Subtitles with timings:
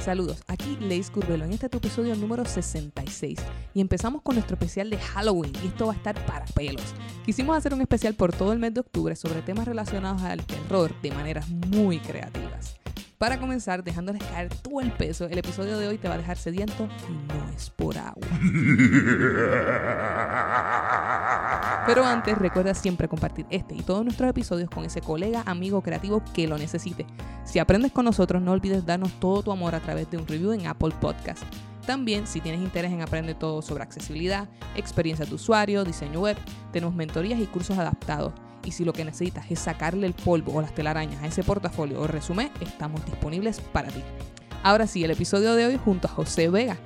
[0.00, 3.38] Saludos, aquí Leis Curvelo en este tu episodio número 66
[3.74, 6.94] y empezamos con nuestro especial de Halloween y esto va a estar para pelos.
[7.26, 10.98] Quisimos hacer un especial por todo el mes de octubre sobre temas relacionados al terror
[11.02, 12.49] de maneras muy creativas.
[13.20, 16.38] Para comenzar, dejándoles caer todo el peso, el episodio de hoy te va a dejar
[16.38, 18.26] sediento y no es por agua.
[21.86, 26.22] Pero antes, recuerda siempre compartir este y todos nuestros episodios con ese colega, amigo creativo
[26.32, 27.04] que lo necesite.
[27.44, 30.52] Si aprendes con nosotros, no olvides darnos todo tu amor a través de un review
[30.52, 31.42] en Apple Podcast.
[31.84, 36.38] También, si tienes interés en aprender todo sobre accesibilidad, experiencia de usuario, diseño web,
[36.72, 38.32] tenemos mentorías y cursos adaptados.
[38.64, 42.00] Y si lo que necesitas es sacarle el polvo o las telarañas a ese portafolio
[42.00, 44.02] o resumen, estamos disponibles para ti.
[44.62, 46.76] Ahora sí, el episodio de hoy junto a José Vega.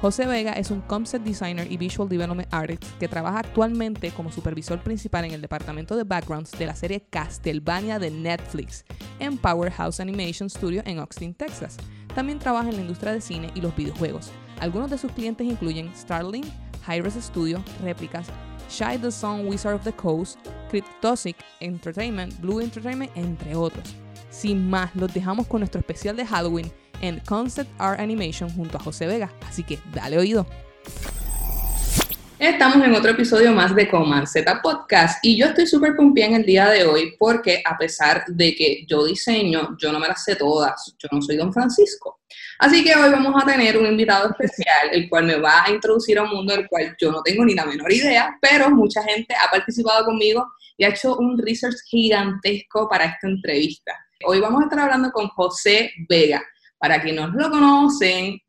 [0.00, 4.78] José Vega es un concept designer y visual development artist que trabaja actualmente como supervisor
[4.82, 8.84] principal en el departamento de backgrounds de la serie Castlevania de Netflix
[9.18, 11.78] en Powerhouse Animation Studio en Austin, Texas.
[12.14, 14.30] También trabaja en la industria de cine y los videojuegos.
[14.60, 16.44] Algunos de sus clientes incluyen Starling,
[16.86, 18.26] Hi-Res Studio, Réplicas,
[18.68, 20.38] Shy the Song Wizard of the Coast,
[20.70, 23.94] Cryptosic Entertainment, Blue Entertainment, entre otros.
[24.30, 28.80] Sin más, los dejamos con nuestro especial de Halloween en Concept Art Animation junto a
[28.80, 30.46] José Vega, así que dale oído.
[32.38, 36.34] Estamos en otro episodio más de Command Z Podcast y yo estoy súper pumpida en
[36.34, 40.24] el día de hoy porque a pesar de que yo diseño, yo no me las
[40.24, 42.22] sé todas, yo no soy don Francisco.
[42.58, 46.18] Así que hoy vamos a tener un invitado especial, el cual me va a introducir
[46.18, 49.32] a un mundo del cual yo no tengo ni la menor idea, pero mucha gente
[49.34, 50.44] ha participado conmigo
[50.76, 53.92] y ha hecho un research gigantesco para esta entrevista.
[54.26, 56.42] Hoy vamos a estar hablando con José Vega.
[56.78, 58.40] Para quienes no lo conocen,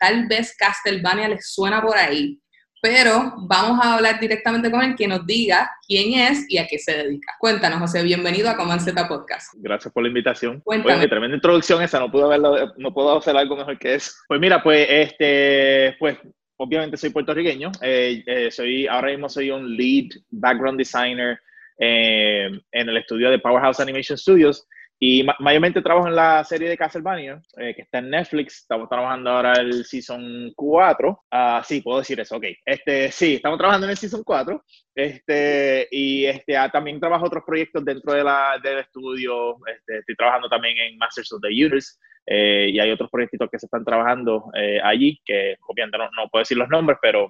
[0.00, 2.40] tal vez Castlevania les suena por ahí,
[2.84, 6.78] pero vamos a hablar directamente con él que nos diga quién es y a qué
[6.78, 7.32] se dedica.
[7.38, 9.54] Cuéntanos, José, bienvenido a Z Podcast.
[9.56, 10.60] Gracias por la invitación.
[10.60, 10.96] Cuéntame.
[10.96, 14.12] Oye, tremenda introducción esa, no puedo, verlo, no puedo hacer algo mejor que eso.
[14.28, 16.18] Pues mira, pues, este, pues
[16.58, 21.40] obviamente soy puertorriqueño, eh, eh, soy, ahora mismo soy un lead background designer
[21.78, 24.68] eh, en el estudio de Powerhouse Animation Studios
[25.06, 28.60] y mayormente trabajo en la serie de Castlevania, eh, que está en Netflix.
[28.60, 31.24] Estamos trabajando ahora el Season 4.
[31.30, 32.44] Ah, sí, puedo decir eso, ok.
[32.64, 34.64] Este, sí, estamos trabajando en el Season 4.
[34.94, 39.56] Este, y este, ah, también trabajo otros proyectos dentro de la, del estudio.
[39.66, 41.98] Este, estoy trabajando también en Masters of the Universe.
[42.26, 46.30] Eh, y hay otros proyectos que se están trabajando eh, allí, que obviamente no, no,
[46.30, 47.26] puedo decir los nombres, pero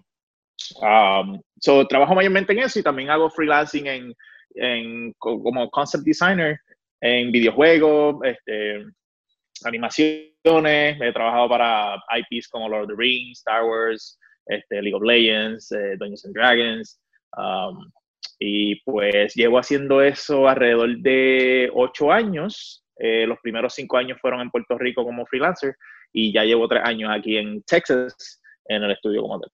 [0.81, 4.15] um, so, trabajo mayormente en eso y también hago freelancing en,
[4.55, 6.61] en como concept designer
[7.04, 8.82] en videojuegos, este,
[9.65, 15.03] animaciones, he trabajado para IPs como Lord of the Rings, Star Wars, este, League of
[15.03, 17.00] Legends, eh, Dungeons and Dragons.
[17.37, 17.91] Um,
[18.38, 22.82] y pues llevo haciendo eso alrededor de ocho años.
[22.97, 25.75] Eh, los primeros cinco años fueron en Puerto Rico como freelancer
[26.10, 29.50] y ya llevo tres años aquí en Texas en el estudio como tal.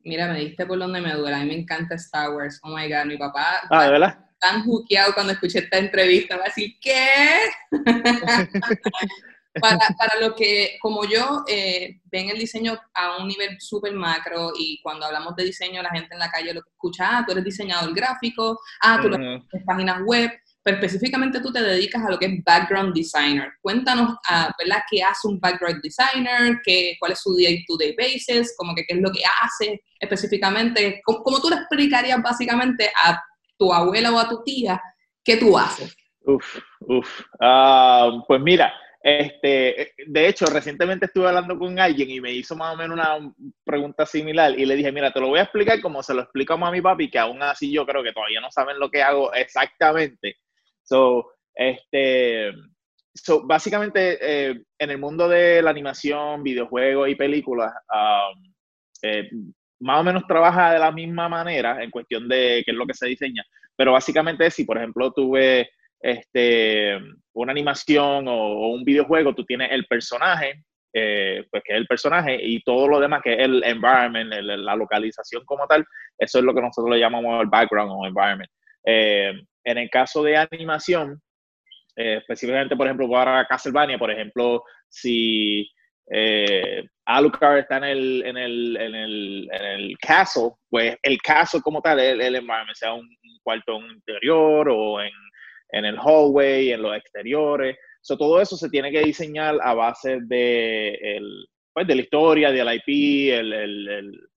[0.00, 1.36] Mira, me diste por donde me duele.
[1.36, 2.60] A mí me encanta Star Wars.
[2.64, 3.62] Oh my God, mi papá.
[3.70, 4.18] Ah, ¿de verdad?
[4.42, 7.06] Tan juqueado cuando escuché esta entrevista, va a decir, ¿qué?
[9.60, 14.50] para, para lo que, como yo, eh, ven el diseño a un nivel súper macro
[14.58, 17.32] y cuando hablamos de diseño, la gente en la calle lo que escucha, ah, tú
[17.32, 20.32] eres diseñador gráfico, ah, tú uh páginas web,
[20.64, 23.52] pero específicamente tú te dedicas a lo que es background designer.
[23.60, 24.82] Cuéntanos, ah, ¿verdad?
[24.90, 26.60] ¿Qué hace un background designer?
[26.64, 28.54] ¿Qué, ¿Cuál es su day-to-day basis?
[28.56, 31.00] Como que qué es lo que hace específicamente.
[31.04, 33.20] ¿Cómo, ¿Cómo, tú le explicarías básicamente a
[33.62, 34.82] tu abuela o a tu tía,
[35.24, 35.96] ¿qué tú haces?
[36.24, 37.20] Uf, uf.
[37.40, 42.74] Ah, pues mira, este, de hecho, recientemente estuve hablando con alguien y me hizo más
[42.74, 43.32] o menos una
[43.64, 46.54] pregunta similar y le dije, mira, te lo voy a explicar como se lo explico
[46.54, 49.00] a mami y papi, que aún así yo creo que todavía no saben lo que
[49.00, 50.38] hago exactamente.
[50.82, 52.50] So, este,
[53.14, 60.04] so, básicamente, eh, en el mundo de la animación, videojuegos y películas, um, más o
[60.04, 63.44] menos trabaja de la misma manera en cuestión de qué es lo que se diseña,
[63.76, 65.70] pero básicamente si por ejemplo tuve
[66.00, 66.98] este,
[67.32, 70.64] una animación o, un videojuego, tú tienes el personaje,
[70.94, 74.76] eh, pues que es el personaje y todo lo demás que es el environment, la
[74.76, 75.84] localización como tal,
[76.18, 78.50] eso es lo que nosotros le llamamos el background o environment.
[78.84, 79.32] Eh,
[79.64, 81.20] en el caso de animación,
[81.96, 85.68] eh, específicamente por ejemplo para Castlevania, por ejemplo, si
[86.10, 91.60] eh, Alucard está en el, en el, en el, en el castle, pues el castle
[91.60, 93.08] como tal, el, el environment, sea un,
[93.42, 95.10] cuarto interior o en,
[95.70, 97.76] en, el hallway, en los exteriores,
[98.06, 102.74] todo eso se tiene que diseñar a base de, el, pues, de la historia, del
[102.74, 104.28] IP, el,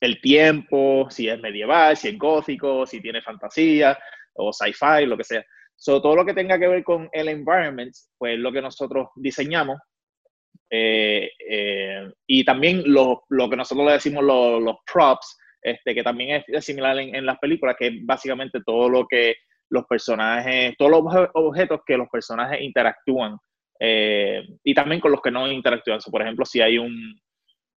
[0.00, 3.98] el, tiempo, si es medieval, si es gótico, si tiene fantasía
[4.34, 5.44] o sci-fi, lo que sea.
[5.76, 9.78] So, todo lo que tenga que ver con el environment, pues lo que nosotros diseñamos.
[10.70, 16.42] Eh, eh, y también lo, lo, que nosotros le decimos los props, este, que también
[16.46, 19.36] es similar en, las películas, que es básicamente todo lo que
[19.70, 23.36] los personajes, todos los objetos que los personajes interactúan
[23.80, 25.98] eh, y también con los que no interactúan.
[26.10, 27.20] por ejemplo, si hay un,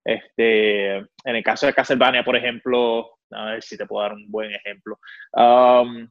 [0.04, 4.30] este, en el caso de Castlevania, por ejemplo, a ver si te puedo dar un
[4.30, 4.98] buen ejemplo.
[5.32, 6.08] Um,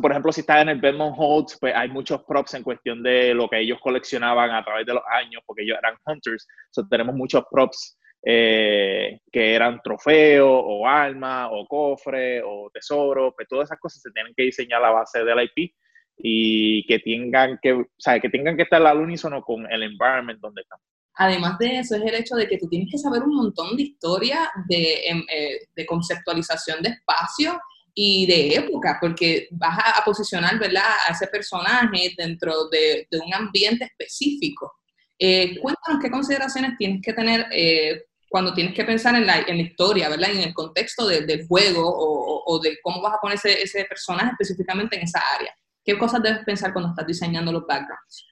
[0.00, 3.34] por ejemplo, si estás en el Belmont Holds, pues hay muchos props en cuestión de
[3.34, 6.46] lo que ellos coleccionaban a través de los años, porque ellos eran hunters.
[6.70, 13.48] So, tenemos muchos props eh, que eran trofeos o armas o cofres o tesoros, pues
[13.48, 15.74] todas esas cosas se tienen que diseñar a la base del IP
[16.18, 20.38] y que tengan que, o sea, que tengan que estar al unísono con el environment
[20.40, 20.78] donde están.
[21.16, 23.82] Además de eso, es el hecho de que tú tienes que saber un montón de
[23.82, 27.60] historia, de, em, eh, de conceptualización de espacio
[27.94, 30.82] y de época, porque vas a, posicionar ¿verdad?
[31.06, 34.72] a ese personaje dentro de, un ambiente específico.
[35.18, 39.58] Eh, cuéntanos qué consideraciones tienes que tener eh, cuando tienes que pensar en la, en
[39.58, 40.30] la historia, ¿verdad?
[40.30, 44.96] En el contexto del juego o, de cómo vas a poner ese, ese, personaje específicamente
[44.96, 45.54] en esa área.
[45.84, 48.26] ¿Qué cosas debes pensar cuando estás diseñando los backgrounds?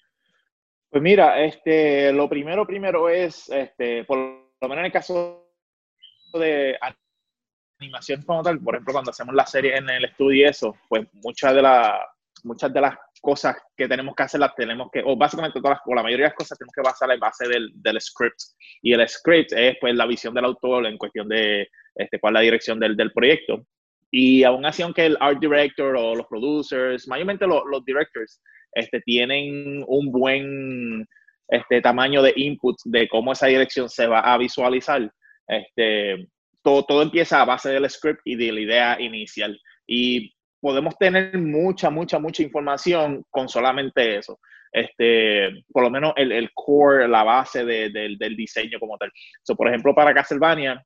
[0.89, 5.53] Pues mira, este, lo primero, primero es, este, por lo menos en el caso
[6.33, 6.79] de
[7.81, 11.07] animación como tal, por ejemplo, cuando hacemos la serie en el estudio y eso, pues
[11.25, 12.07] muchas de, la,
[12.45, 15.95] muchas de las cosas que tenemos que hacer las tenemos que, o básicamente todas, o
[15.95, 18.39] la mayoría de las cosas tenemos que basar en base del, del script.
[18.83, 22.35] Y el script es pues la visión del autor en cuestión de este, cuál es
[22.35, 23.65] la dirección del, del proyecto.
[24.11, 28.41] Y aún así, aunque el art director o los producers, mayormente los, los directors,
[28.73, 31.07] este, tienen un buen
[31.49, 35.13] este, tamaño de input de cómo esa dirección se va a visualizar,
[35.47, 36.29] este,
[36.63, 39.59] todo, todo empieza a base del script y de la idea inicial.
[39.87, 44.39] Y podemos tener mucha, mucha, mucha información con solamente eso.
[44.73, 49.11] Este, por lo menos el, el core, la base de, del diseño como tal.
[49.43, 50.85] So, por ejemplo, para Castlevania,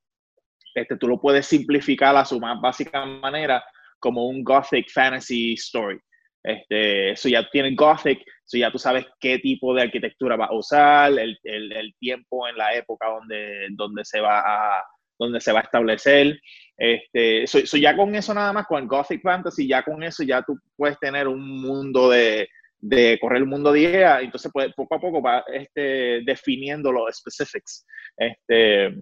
[0.75, 3.63] este, tú lo puedes simplificar a su más básica manera
[3.99, 5.99] como un Gothic Fantasy Story.
[6.43, 10.55] Este, eso ya tiene Gothic, eso ya tú sabes qué tipo de arquitectura va a
[10.55, 14.85] usar, el, el, el tiempo en la época donde, donde, se va a,
[15.25, 16.39] donde se va a establecer.
[16.77, 20.59] Este, so, ya con eso nada más, con Gothic Fantasy, ya con eso ya tú
[20.77, 22.49] puedes tener un mundo de,
[22.79, 27.17] de correr el mundo de idea, entonces pues, poco a poco va este, definiendo los
[27.17, 27.87] specifics.
[28.17, 28.95] Este,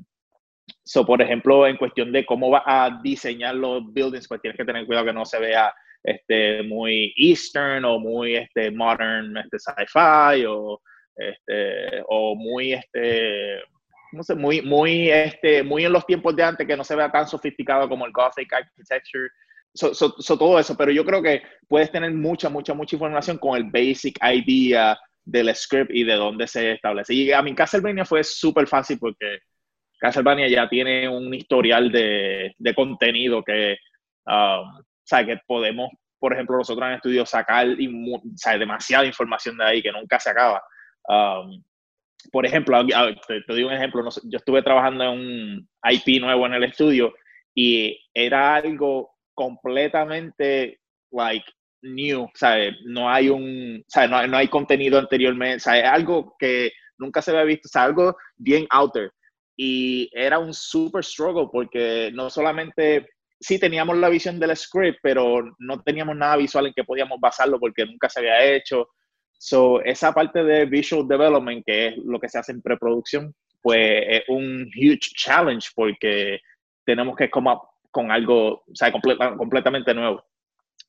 [0.84, 4.64] so, por ejemplo, en cuestión de cómo va a diseñar los buildings, pues tienes que
[4.64, 5.74] tener cuidado que no se vea
[6.04, 10.80] este, muy eastern o muy este, modern este, sci-fi o,
[11.16, 13.62] este, o muy este,
[14.12, 17.10] no sé, muy, muy, este, muy en los tiempos de antes, que no se vea
[17.10, 19.28] tan sofisticado como el Gothic Architecture.
[19.74, 19.92] So,
[20.36, 24.18] todo eso, pero yo creo que puedes tener mucha, mucha, mucha información con el basic
[24.22, 27.14] idea del script y de dónde se establece.
[27.14, 29.38] Y a mi Castlevania fue súper fácil porque
[29.98, 33.78] Castlevania ya tiene un historial de, de contenido que,
[34.26, 38.58] um, o sea, que podemos, por ejemplo, nosotros en el estudio sacar y, o sea,
[38.58, 40.62] demasiada información de ahí que nunca se acaba.
[41.08, 41.62] Um,
[42.30, 46.64] por ejemplo, te, te, un ejemplo, yo estuve trabajando en un IP nuevo en el
[46.64, 47.12] estudio
[47.54, 50.78] y era algo completamente,
[51.10, 51.46] like,
[51.82, 52.74] new, ¿sabes?
[52.84, 54.10] No hay un, ¿sabes?
[54.10, 55.84] No, no hay contenido anteriormente, ¿sabes?
[55.84, 57.88] Algo que nunca se había visto, ¿sabes?
[57.88, 59.10] Algo bien out there.
[59.56, 63.08] Y era un super struggle porque no solamente,
[63.40, 67.58] sí teníamos la visión del script, pero no teníamos nada visual en que podíamos basarlo
[67.58, 68.88] porque nunca se había hecho.
[69.44, 74.04] So, esa parte de visual development, que es lo que se hace en preproducción, pues
[74.06, 76.38] es un huge challenge porque
[76.86, 80.24] tenemos que como con algo, o completamente nuevo.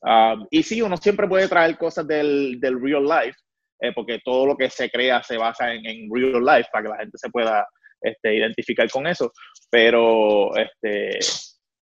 [0.01, 3.36] Um, y sí, uno siempre puede traer cosas del, del real life,
[3.79, 6.89] eh, porque todo lo que se crea se basa en, en, real life para que
[6.89, 7.67] la gente se pueda
[8.01, 9.33] este, identificar con eso.
[9.72, 11.17] Pero este,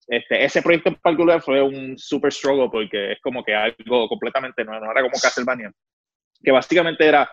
[0.07, 4.65] este, ese proyecto en particular fue un super struggle porque es como que algo completamente
[4.65, 5.71] nuevo, no era como Castlevania
[6.43, 7.29] que básicamente era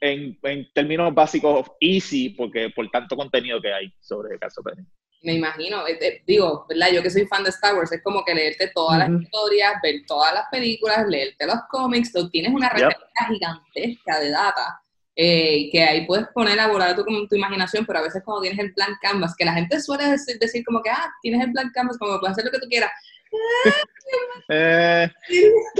[0.00, 4.84] en, en, términos básicos easy porque por tanto contenido que hay sobre Castlevania.
[5.22, 6.88] Me imagino, eh, eh, digo, ¿verdad?
[6.92, 10.02] Yo que soy fan de Star Wars, es como que leerte todas las historias, ver
[10.06, 12.98] todas las películas, leerte los cómics, tú tienes una receta
[13.28, 14.84] gigantesca de data
[15.16, 18.58] eh, que ahí puedes poner a volar tu, tu imaginación, pero a veces cuando tienes
[18.58, 21.72] el blank canvas, que la gente suele decir, decir como que, ah, tienes el blank
[21.72, 22.90] canvas, como puedes hacer lo que tú quieras,
[24.48, 25.10] Eh,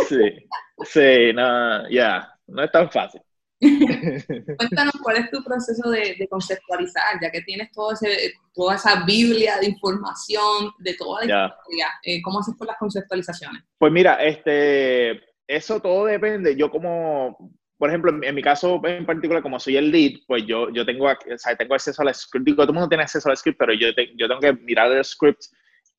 [0.08, 0.48] sí,
[0.84, 3.20] sí, no, ya, no es tan fácil.
[3.60, 9.58] Cuéntanos cuál es tu proceso de, conceptualizar, ya que tienes todo ese, toda esa biblia
[9.58, 11.88] de información de toda la historia.
[12.02, 13.62] Eh, ¿Cómo haces con las conceptualizaciones?
[13.78, 16.56] Pues mira, este, eso todo depende.
[16.56, 20.70] Yo como, por ejemplo, en, mi caso en particular, como soy el lead, pues yo,
[20.70, 22.46] yo tengo, o sea, tengo acceso al script.
[22.46, 25.04] Digo, todo el mundo tiene acceso al script, pero yo, yo tengo que mirar el
[25.04, 25.42] script.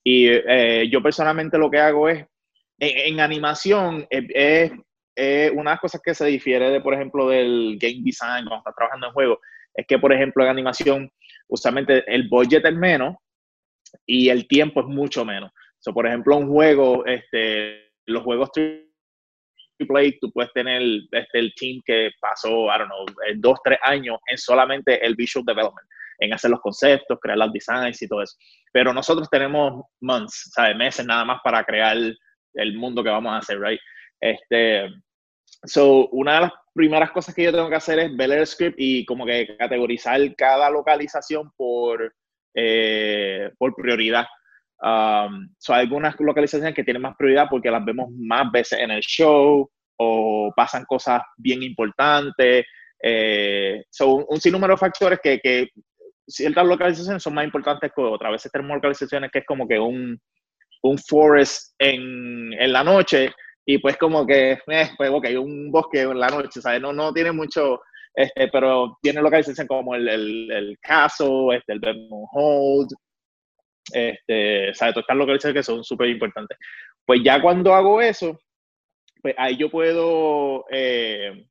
[0.07, 2.23] Y eh, yo personalmente lo que hago es,
[2.77, 4.71] en, animación, es
[5.15, 8.57] eh, una de las cosas que se difiere de, por ejemplo, del game design cuando
[8.57, 9.39] estás trabajando en juego,
[9.73, 11.11] es que, por ejemplo, en animación,
[11.47, 13.15] usualmente el budget es menos
[14.05, 15.51] y el tiempo es mucho menos.
[15.79, 21.81] So, por ejemplo, un juego, este, los juegos AAA, tú puedes tener este, el team
[21.83, 23.05] que pasó, I don't know,
[23.37, 25.87] dos, tres años en solamente el visual development,
[26.19, 28.35] en hacer los conceptos, crear los designs y todo eso.
[28.71, 30.75] Pero nosotros tenemos months, ¿sabes?
[30.75, 33.79] Meses nada más para crear el mundo que vamos a hacer, right?
[34.19, 34.89] Este,
[35.67, 38.75] So, una de las primeras cosas que yo tengo que hacer es ver el script
[38.77, 42.13] y como que categorizar cada localización por,
[42.53, 44.25] eh, por prioridad.
[44.81, 48.91] Um, so, hay algunas localizaciones que tienen más prioridad porque las vemos más veces en
[48.91, 52.65] el show o pasan cosas bien importantes.
[53.01, 55.69] Eh, son un, sinnúmero de factores que, que,
[56.27, 58.29] ciertas localizaciones son más importantes que otras.
[58.29, 60.19] A veces tenemos localizaciones que es como que un,
[60.83, 63.31] un forest en, en la noche
[63.65, 66.81] y pues como que, eh, pues ok, un bosque en la noche, ¿sabes?
[66.81, 67.81] No, no tiene mucho,
[68.13, 72.89] este, pero tiene localización como el, el, el caso, este, el Vermont Hold,
[73.91, 74.93] este, ¿sabes?
[74.93, 76.57] Todas estas localizaciones que son súper importantes.
[77.05, 78.39] Pues ya cuando hago eso,
[79.21, 81.47] pues ahí yo puedo eh,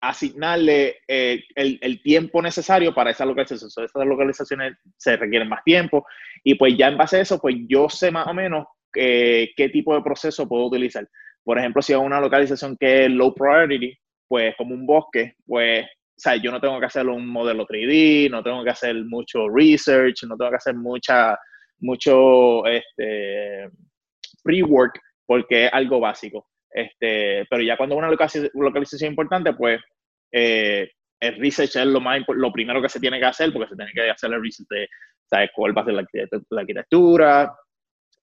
[0.00, 3.70] asignarle eh, el, el, tiempo necesario para esa localización.
[3.70, 6.06] So, esas localizaciones se requieren más tiempo
[6.44, 9.68] y pues ya en base a eso, pues yo sé más o menos eh, qué
[9.68, 11.06] tipo de proceso puedo utilizar.
[11.44, 15.84] Por ejemplo, si hago una localización que es low priority, pues como un bosque, pues,
[15.84, 19.48] o sea, yo no tengo que hacer un modelo 3D, no tengo que hacer mucho
[19.48, 21.38] research, no tengo que hacer mucha,
[21.80, 23.70] mucho este,
[24.42, 26.46] pre-work, porque es algo básico.
[26.70, 29.80] Este, pero ya cuando una localización, importante, pues
[30.32, 33.76] eh, el research es lo, más, lo primero que se tiene que hacer, porque se
[33.76, 34.88] tiene que hacer el research de,
[35.24, 35.50] ¿sabes?
[35.54, 37.52] ¿Cuál va a ser la, arquitectura?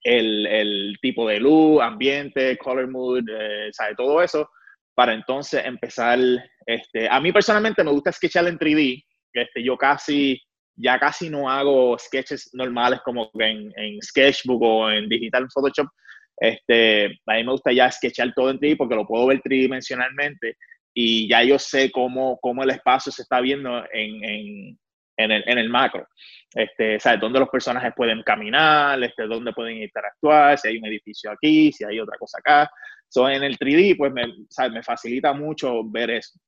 [0.05, 4.49] el, tipo de luz, ambiente, color mood, eh, sabe, todo eso,
[4.93, 6.19] para entonces empezar,
[6.65, 10.39] este, a mí personalmente me gusta sketchar en 3D, este, yo casi,
[10.75, 15.87] ya casi no hago sketches normales como en, en Sketchbook o en digital Photoshop,
[16.37, 20.57] este, a mí me gusta ya sketchar todo en 3D porque lo puedo ver tridimensionalmente
[20.93, 24.79] y ya yo sé cómo, cómo el espacio se está viendo en, en,
[25.17, 26.07] en, el, en el macro
[26.55, 27.19] este, ¿sabes?
[27.19, 31.83] Dónde los personajes pueden caminar, este, dónde pueden interactuar, si hay un edificio aquí, si
[31.83, 32.71] hay otra cosa acá.
[33.09, 34.25] So, en el 3D, pues me,
[34.71, 36.39] me facilita mucho ver eso.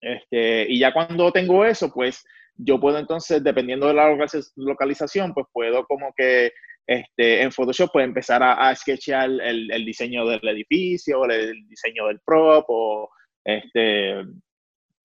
[0.00, 2.24] Este, y ya cuando tengo eso, pues
[2.56, 4.14] yo puedo entonces, dependiendo de la
[4.56, 6.52] localización, pues puedo como que
[6.88, 12.06] este, en Photoshop pues empezar a, a sketchear el, el, diseño del edificio, el, diseño
[12.06, 13.10] del prop, o
[13.44, 14.20] este,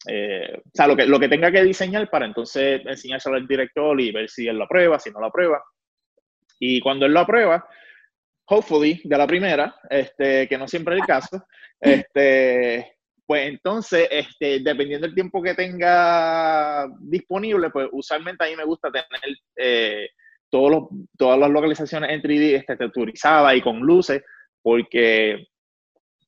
[0.08, 4.00] eh, o sea, lo que, lo que tenga que diseñar para entonces enseñárselo al director
[4.00, 5.62] y ver si él lo aprueba, si no lo aprueba.
[6.58, 7.68] Y cuando él lo aprueba,
[8.46, 11.46] hopefully, de la primera, este, que no siempre es el caso,
[11.82, 18.64] este, pues entonces, este, dependiendo del tiempo que tenga disponible, pues usualmente a mí me
[18.64, 20.08] gusta tener eh,
[20.54, 20.84] todos los,
[21.18, 24.22] todas las localizaciones en 3D este, texturizadas y con luces,
[24.62, 25.48] porque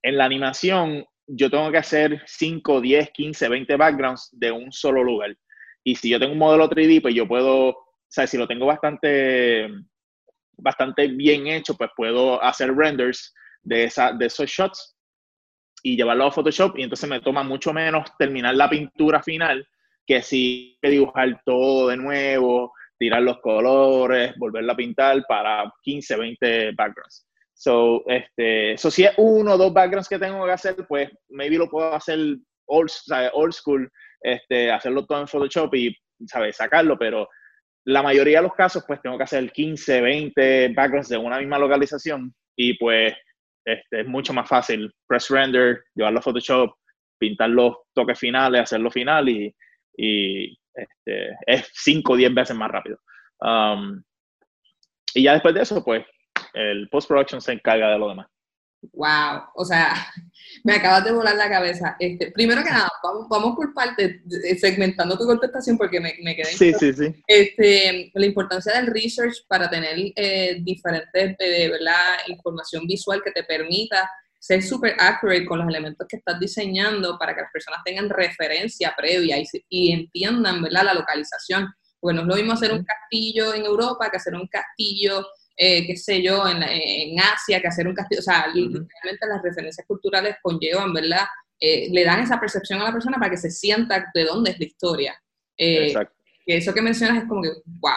[0.01, 5.03] en la animación yo tengo que hacer 5, 10, 15, 20 backgrounds de un solo
[5.03, 5.37] lugar.
[5.83, 7.77] Y si yo tengo un modelo 3D, pues yo puedo, o
[8.09, 9.67] si lo tengo bastante,
[10.57, 14.97] bastante bien hecho, pues puedo hacer renders de, esa, de esos shots
[15.83, 19.67] y llevarlo a Photoshop y entonces me toma mucho menos terminar la pintura final
[20.03, 26.71] que si dibujar todo de nuevo, tirar los colores, volverla a pintar para 15, 20
[26.71, 27.27] backgrounds.
[27.53, 31.57] So, este, so si es uno o dos backgrounds que tengo que hacer, pues maybe
[31.57, 32.19] lo puedo hacer
[32.67, 32.91] old,
[33.33, 33.89] old school,
[34.21, 35.95] este, hacerlo todo en Photoshop y,
[36.27, 36.57] ¿sabes?
[36.57, 37.29] Sacarlo, pero
[37.85, 41.59] la mayoría de los casos, pues tengo que hacer 15, 20 backgrounds de una misma
[41.59, 43.13] localización y pues
[43.63, 46.75] este, es mucho más fácil press render, llevarlo a Photoshop,
[47.17, 49.55] pintar los toques finales, hacerlo final y,
[49.97, 52.99] y este, es 5 o 10 veces más rápido.
[53.39, 54.03] Um,
[55.13, 56.05] y ya después de eso, pues
[56.53, 58.27] el post-production se encarga de lo demás.
[58.93, 59.93] Wow, o sea,
[60.63, 61.95] me acabas de volar la cabeza.
[61.99, 64.21] Este, primero que nada, vamos, vamos por parte,
[64.59, 66.45] segmentando tu contestación porque me, me quedé.
[66.45, 67.23] Sí, sí, sí.
[67.27, 72.17] Este, la importancia del research para tener eh, diferentes, eh, ¿verdad?
[72.27, 74.09] Información visual que te permita
[74.45, 78.93] ser súper accurate con los elementos que estás diseñando para que las personas tengan referencia
[78.95, 80.83] previa y, y entiendan, ¿verdad?
[80.83, 81.67] La localización.
[81.99, 85.25] Bueno, es lo mismo hacer un castillo en Europa que hacer un castillo
[85.57, 89.41] eh, qué sé yo, en, en, Asia, que hacer un castillo, o sea, realmente las
[89.41, 91.25] referencias culturales conllevan, ¿verdad?
[91.57, 94.59] Eh, le dan esa percepción a la persona para que se sienta de dónde es
[94.59, 95.23] la historia.
[95.57, 96.13] Eh, Exacto.
[96.45, 97.93] Que eso que mencionas es como que, wow.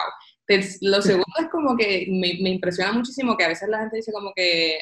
[0.81, 4.11] Lo segundo es como que me, me, impresiona muchísimo que a veces la gente dice
[4.11, 4.79] como que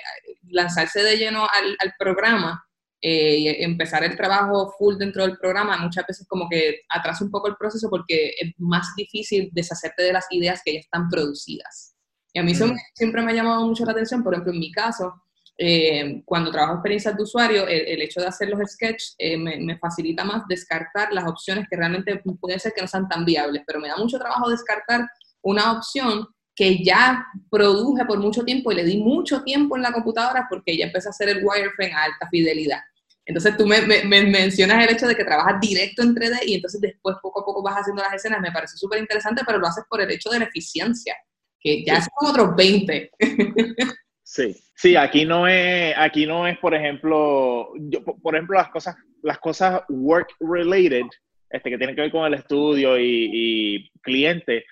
[0.50, 2.64] lanzarse de lleno al, al programa
[3.00, 7.48] y empezar el trabajo full dentro del programa, muchas veces como que atrasa un poco
[7.48, 11.96] el proceso porque es más difícil deshacerte de las ideas que ya están producidas.
[12.34, 14.72] Y a mí eso siempre me ha llamado mucho la atención, por ejemplo, en mi
[14.72, 15.14] caso,
[15.60, 20.24] eh, cuando trabajo experiencias de usuario, el, hecho de hacer los sketches eh, me, facilita
[20.24, 23.88] más descartar las opciones que realmente pueden ser que no sean tan viables, pero me
[23.88, 25.08] da mucho trabajo descartar
[25.50, 29.92] una opción que ya produje por mucho tiempo y le di mucho tiempo en la
[29.92, 32.80] computadora porque ya empecé a hacer el wireframe a alta fidelidad.
[33.26, 36.80] Entonces tú me, me, mencionas el hecho de que trabajas directo en 3D y entonces
[36.80, 39.84] después poco a poco vas haciendo las escenas, me parece súper interesante, pero lo haces
[39.90, 41.16] por el hecho de la eficiencia
[41.60, 43.12] que ya son otros 20.
[44.30, 48.98] Sí, sí, aquí no es, aquí no es, por ejemplo, yo, por ejemplo, las cosas,
[49.24, 51.06] las cosas work related,
[51.50, 54.66] este, que tienen que ver con el estudio y, cliente,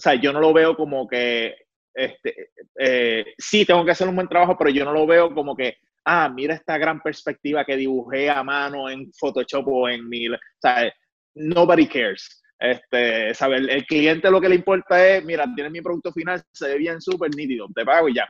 [0.00, 1.54] o sea, yo no lo veo como que,
[1.92, 5.54] este, eh, sí, tengo que hacer un buen trabajo, pero yo no lo veo como
[5.54, 5.76] que,
[6.06, 10.38] ah, mira esta gran perspectiva que dibujé a mano en Photoshop o en mi, o
[10.58, 10.90] sea,
[11.34, 12.42] nobody cares.
[12.58, 16.68] Este, sabe, el, cliente lo que le importa es, mira, tienes mi producto final, se
[16.68, 18.26] ve bien súper nítido, te pago y ya.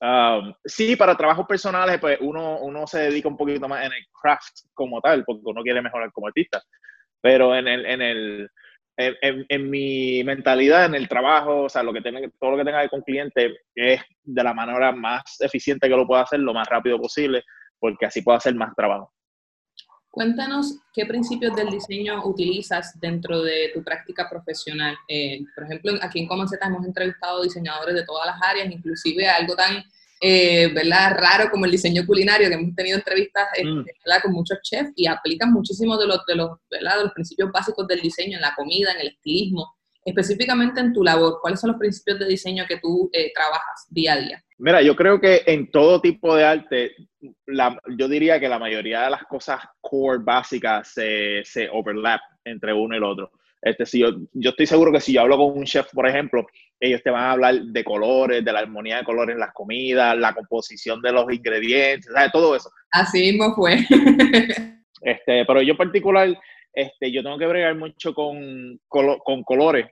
[0.00, 4.06] Um, sí, para trabajos personales, pues uno, uno se dedica un poquito más en el
[4.22, 6.62] craft como tal, porque uno quiere mejorar como artista.
[7.20, 8.50] Pero en el, en el,
[8.96, 12.78] en, mi mentalidad, en el trabajo, o sea, lo que tiene, todo lo que tenga
[12.78, 16.54] que ver con cliente es de la manera más eficiente que lo pueda hacer, lo
[16.54, 17.42] más rápido posible,
[17.78, 19.12] porque así puedo hacer más trabajo.
[20.10, 24.96] Cuéntanos qué principios del diseño utilizas dentro de tu práctica profesional.
[25.08, 29.56] Eh, por ejemplo, aquí en Common hemos entrevistado diseñadores de todas las áreas, inclusive algo
[29.56, 29.82] tan
[30.26, 31.18] eh, ¿verdad?
[31.18, 33.84] raro como el diseño culinario, que hemos tenido entrevistas eh, mm.
[34.22, 38.00] con muchos chefs y aplican muchísimo de los, de, los, de los principios básicos del
[38.00, 39.76] diseño en la comida, en el estilismo.
[40.02, 44.16] Específicamente en tu labor, ¿cuáles son los principios de diseño que tú trabajas día a
[44.16, 44.44] día?
[44.56, 46.94] Mira, yo creo que en todo tipo de arte,
[47.98, 52.94] yo diría que la mayoría de las cosas core básicas se, se overlap entre uno
[52.94, 53.30] y el otro.
[53.60, 56.46] Este, si yo, yo estoy seguro que si yo hablo con un chef, por ejemplo,
[56.84, 60.16] ellos te van a hablar de colores, de la armonía de colores en las comidas,
[60.18, 62.70] la composición de los ingredientes, de todo eso.
[62.90, 63.78] Así mismo fue.
[65.00, 66.38] este, pero yo en particular,
[66.74, 69.86] este, yo tengo que bregar mucho con, con colores.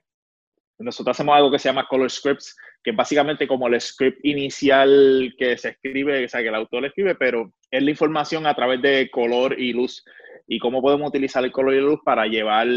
[0.77, 5.33] Nosotros hacemos algo que se llama color scripts, que es básicamente como el script inicial
[5.37, 8.81] que se escribe, o sea, que el autor escribe, pero es la información a través
[8.81, 10.03] de color y luz
[10.47, 12.67] y cómo podemos utilizar el color y luz para llevar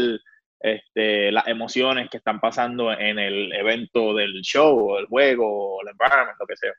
[0.59, 6.37] este, las emociones que están pasando en el evento del show, el juego, el environment,
[6.39, 6.73] lo que sea.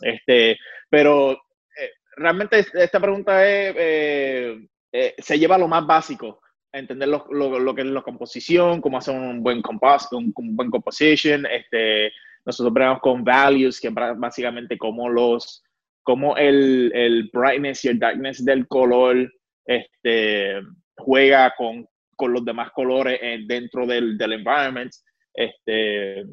[0.00, 0.58] Este,
[0.90, 6.40] pero eh, realmente esta pregunta eh, eh, se lleva a lo más básico,
[6.72, 11.46] entender lo, que es la composición, cómo hacer un buen compos, un, un buen composition,
[11.46, 12.12] este,
[12.44, 15.64] nosotros vemos con values, que básicamente como los,
[16.02, 19.32] como el, el brightness y el darkness del color
[19.64, 20.60] este,
[20.96, 24.92] juega con, con los demás colores dentro del, del environment.
[25.32, 26.24] Este,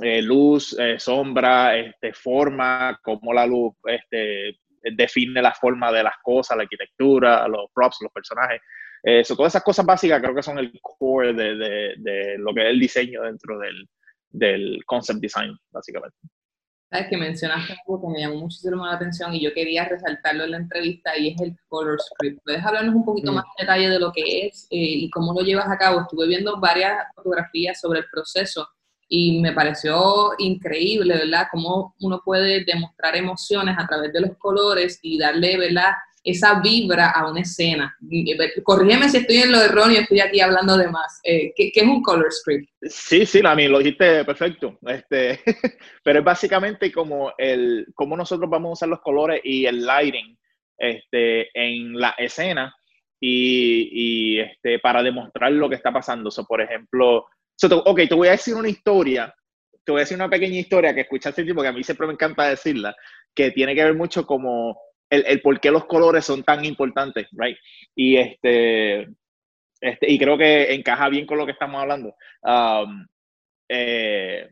[0.00, 4.60] eh, luz, eh, sombra, este, forma, cómo la luz este,
[4.94, 8.60] define la forma de las cosas, la arquitectura, los props, los personajes.
[9.02, 12.62] Eso, todas esas cosas básicas creo que son el core de, de, de, lo que
[12.62, 13.88] es el diseño dentro del,
[14.30, 16.16] del concept design, básicamente.
[16.90, 20.52] Sabes que mencionaste algo que me llamó muchísimo la atención y yo quería resaltarlo en
[20.52, 22.42] la entrevista y es el color script.
[22.42, 23.34] ¿Puedes hablarnos un poquito mm.
[23.34, 26.00] más en detalle de lo que es eh, y cómo lo llevas a cabo?
[26.00, 28.66] Estuve viendo varias fotografías sobre el proceso
[29.06, 31.48] y me pareció increíble, ¿verdad?
[31.50, 35.92] Cómo uno puede demostrar emociones a través de los colores y darle, ¿verdad?
[36.30, 37.96] Esa vibra a una escena.
[38.62, 41.20] Corrígeme si estoy en lo erróneo, estoy aquí hablando de más.
[41.24, 42.70] Eh, ¿qué, es un color script?
[42.82, 44.78] Sí, sí, Lami, lo dijiste perfecto.
[44.86, 45.40] Este,
[46.04, 50.36] pero es básicamente como, el, como nosotros vamos a usar los colores y el lighting
[50.76, 52.74] este, en la escena
[53.20, 56.30] y, y este, para demostrar lo que está pasando.
[56.30, 59.34] So, por ejemplo, so, ok, te voy a decir una historia
[59.88, 62.12] te voy a decir una pequeña historia que escuchaste tipo que a mí siempre me
[62.12, 62.94] encanta decirla,
[63.34, 64.78] que tiene que ver mucho como
[65.10, 67.56] el, el por qué los colores son tan importantes, right?
[67.94, 69.08] Y este,
[69.80, 72.14] este, y creo que encaja bien con lo que estamos hablando.
[72.42, 73.06] Um,
[73.68, 74.48] eh,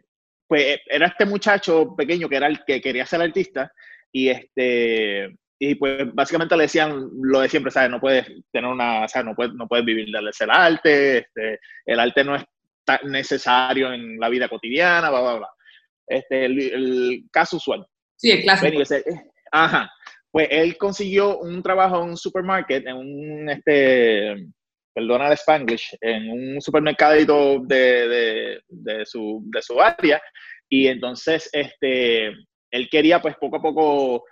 [0.46, 3.72] pues era este muchacho pequeño que era el que quería ser artista
[4.12, 7.90] y este y pues básicamente le decían lo de siempre, ¿sabes?
[7.90, 11.60] No puedes tener una, o sea, no puedes, no puedes vivir del el arte, este,
[11.86, 12.44] el arte no es
[12.84, 15.48] tan necesario en la vida cotidiana, bla, bla, bla.
[16.06, 17.86] Este, el, caso usual.
[18.16, 18.82] Sí, el clásico.
[19.50, 19.90] Ajá.
[20.36, 24.36] Pues él consiguió un trabajo en un supermarket, en un, este,
[24.94, 27.14] perdona el spanglish, en un supermercado
[27.62, 30.20] de, de, de, su, de su área,
[30.68, 32.26] y entonces, este,
[32.70, 34.24] él quería, pues, poco a poco,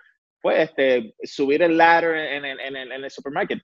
[0.43, 3.63] pues, este, subir el ladder en, en, en, en el supermarket.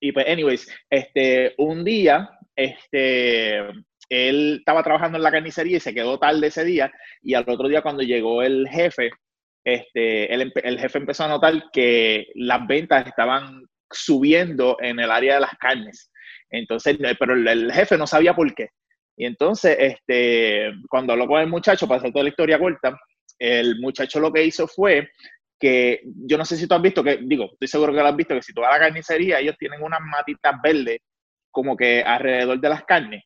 [0.00, 3.60] Y pues, anyways, este, un día, este,
[4.08, 7.68] él estaba trabajando en la carnicería y se quedó tarde ese día y al otro
[7.68, 9.10] día cuando llegó el jefe,
[9.64, 15.34] este, el, el, jefe empezó a notar que las ventas estaban subiendo en el área
[15.34, 16.10] de las carnes.
[16.50, 18.68] Entonces, pero el, jefe no sabía por qué.
[19.16, 22.98] Y entonces, este, cuando habló con el muchacho, para hacer toda la historia corta,
[23.38, 25.10] el muchacho lo que hizo fue
[25.58, 28.16] que, yo no sé si tú has visto, que digo, estoy seguro que lo has
[28.16, 30.98] visto, que si tú vas a la carnicería, ellos tienen unas matitas verdes
[31.50, 33.22] como que alrededor de las carnes.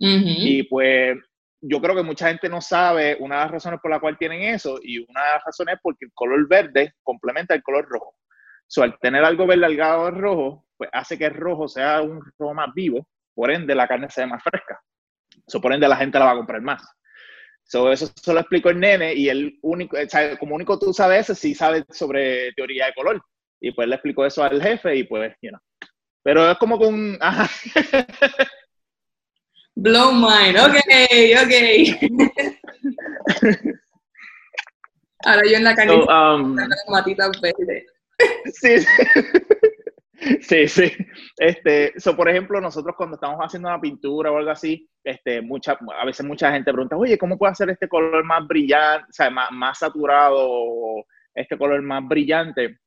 [0.00, 1.16] Y pues
[1.60, 4.42] yo creo que mucha gente no sabe una de las razones por la cual tienen
[4.42, 8.16] eso y una de las razones es porque el color verde complementa el color rojo.
[8.66, 12.54] So, al tener algo verde al rojo, pues hace que el rojo sea un rojo
[12.54, 14.80] más vivo, por ende la carne sea más fresca.
[15.46, 16.82] So, por ende la gente la va a comprar más.
[17.64, 19.96] So, eso se lo explico el nene y el único,
[20.38, 23.22] como único tú sabes, sí sabe sobre teoría de color.
[23.60, 25.50] Y pues le explico eso al jefe y pues, you.
[26.22, 27.18] Pero es como con...
[29.80, 30.74] Blow mind, ok,
[31.38, 31.54] ok.
[35.24, 36.56] Ahora yo en la canilla so, um,
[36.88, 37.86] matita verde.
[38.52, 38.78] Sí,
[40.40, 40.92] sí, sí.
[41.36, 45.78] Este, so, por ejemplo, nosotros cuando estamos haciendo una pintura o algo así, este, mucha,
[45.96, 49.30] a veces mucha gente pregunta, oye, ¿cómo puedo hacer este color más brillante, o sea,
[49.30, 52.80] más, más saturado, este color más brillante?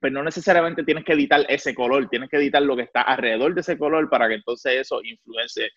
[0.00, 3.54] Pero no necesariamente tienes que editar ese color, tienes que editar lo que está alrededor
[3.54, 5.70] de ese color para que entonces eso influencie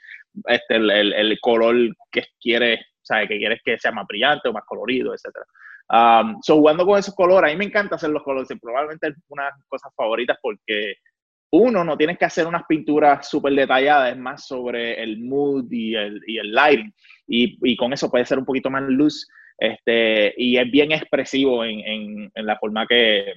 [0.45, 1.75] este, el, color
[2.12, 5.36] que quieres, o que quieres que sea más brillante o más colorido, etc.
[5.89, 9.15] Um, so, jugando con esos colores, a mí me encanta hacer los colores, probablemente es
[9.27, 10.95] una de mis cosas favoritas porque
[11.51, 15.95] uno, no tienes que hacer unas pinturas súper detalladas, es más sobre el mood y
[15.95, 16.93] el, y lighting,
[17.27, 21.65] y, y, con eso puede ser un poquito más luz, este, y es bien expresivo
[21.65, 23.34] en, en, en la forma que,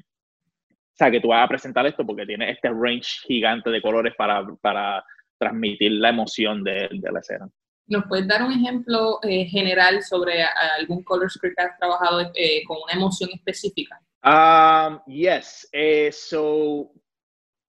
[0.95, 4.15] o sea, que tú vas a presentar esto porque tiene este range gigante de colores
[4.17, 5.05] para, para
[5.37, 7.49] transmitir la emoción de, de, la escena.
[7.89, 10.45] ¿Nos puedes dar un ejemplo eh, general sobre
[10.79, 14.01] algún color script que has trabajado eh, con una emoción específica?
[14.23, 15.69] Um, yes.
[15.73, 16.93] Eh, so,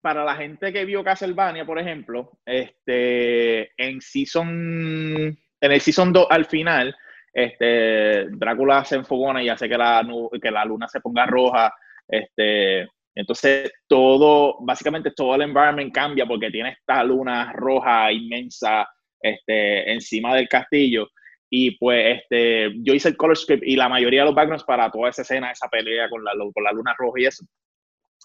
[0.02, 6.28] para la gente que vio Castlevania, por ejemplo, este, en season, en el season 2
[6.30, 6.96] al final,
[7.34, 10.08] este, Drácula se enfogona y hace que la,
[10.42, 11.74] que la luna se ponga roja.
[12.08, 12.88] Este,
[13.20, 18.88] entonces, todo, básicamente todo el environment cambia porque tiene esta luna roja inmensa
[19.22, 21.10] este, encima del castillo.
[21.50, 24.90] Y pues este, yo hice el color script y la mayoría de los backgrounds para
[24.90, 27.44] toda esa escena, esa pelea con la, con la luna roja y eso.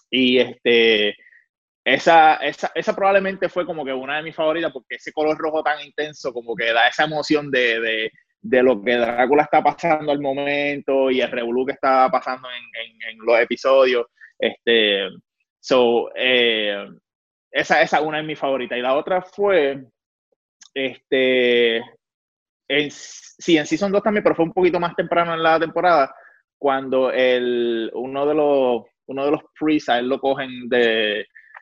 [0.09, 1.17] Y este,
[1.83, 5.61] esa, esa, esa, probablemente fue como que una de mis favoritas porque ese color rojo
[5.61, 8.11] tan intenso como que da esa emoción de, de,
[8.45, 13.09] de lo que Drácula está pasando al momento y el revolú que está pasando en,
[13.09, 14.05] en, los episodios.
[14.37, 15.07] Este,
[15.59, 16.85] so, eh,
[17.51, 18.77] esa, esa una es mi favorita.
[18.77, 19.83] Y la otra fue,
[20.75, 25.59] este, en, sí, en Season 2 también, pero fue un poquito más temprano en la
[25.59, 26.13] temporada,
[26.59, 31.21] cuando el, uno de los, uno de los a él lo cogen de,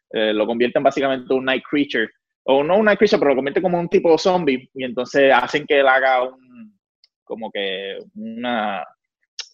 [0.10, 2.10] eh, lo convierten básicamente en un Night Creature,
[2.43, 5.65] o no un Night Creature, pero lo convierte como un tipo zombie, y entonces hacen
[5.65, 6.77] que él haga un,
[7.23, 8.86] como que una,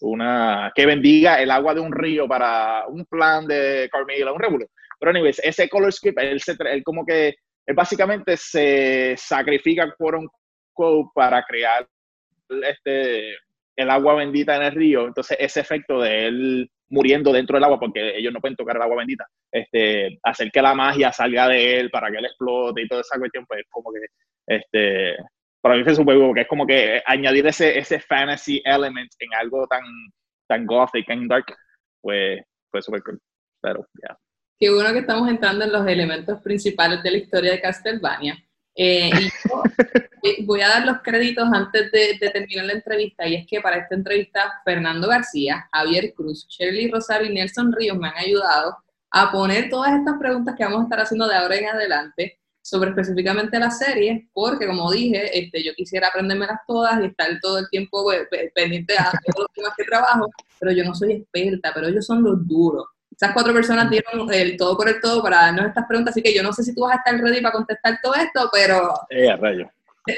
[0.00, 4.66] una que bendiga el agua de un río para un plan de Carmela, un revuelo.
[4.98, 7.34] Pero anyways, ese color script, él, se, él como que,
[7.66, 11.86] él básicamente se sacrifica, quote para crear
[12.62, 13.34] este,
[13.76, 15.06] el agua bendita en el río.
[15.06, 18.82] Entonces, ese efecto de él muriendo dentro del agua, porque ellos no pueden tocar el
[18.82, 22.88] agua bendita, este, hacer que la magia salga de él para que él explote y
[22.88, 24.00] toda esa cuestión, pues como que
[24.46, 25.16] este,
[25.60, 29.66] para mí fue súper porque es como que añadir ese, ese fantasy element en algo
[29.66, 29.82] tan,
[30.48, 31.46] tan gothic, tan dark,
[32.00, 33.20] pues fue súper cool.
[33.60, 34.16] Pero, ya.
[34.58, 38.36] Qué bueno que estamos entrando en los elementos principales de la historia de Castlevania.
[38.74, 39.10] Eh,
[40.22, 43.76] y voy a dar los créditos antes de, terminar la entrevista, y es que para
[43.76, 48.76] esta entrevista Fernando García, Javier Cruz, Shirley Rosario y Nelson Ríos me han ayudado
[49.10, 52.90] a poner todas estas preguntas que vamos a estar haciendo de ahora en adelante sobre
[52.90, 57.68] específicamente la serie, porque como dije, este, yo quisiera aprendérmelas todas y estar todo el
[57.68, 61.88] tiempo pues, pendiente a todos los temas que trabajo, pero yo no soy experta, pero
[61.88, 62.86] ellos son los duros.
[63.20, 66.32] Esas cuatro personas dieron el todo por el todo para darnos estas preguntas, así que
[66.32, 68.94] yo no sé si tú vas a estar ready para contestar todo esto, pero...
[69.10, 69.70] Eh, rayo.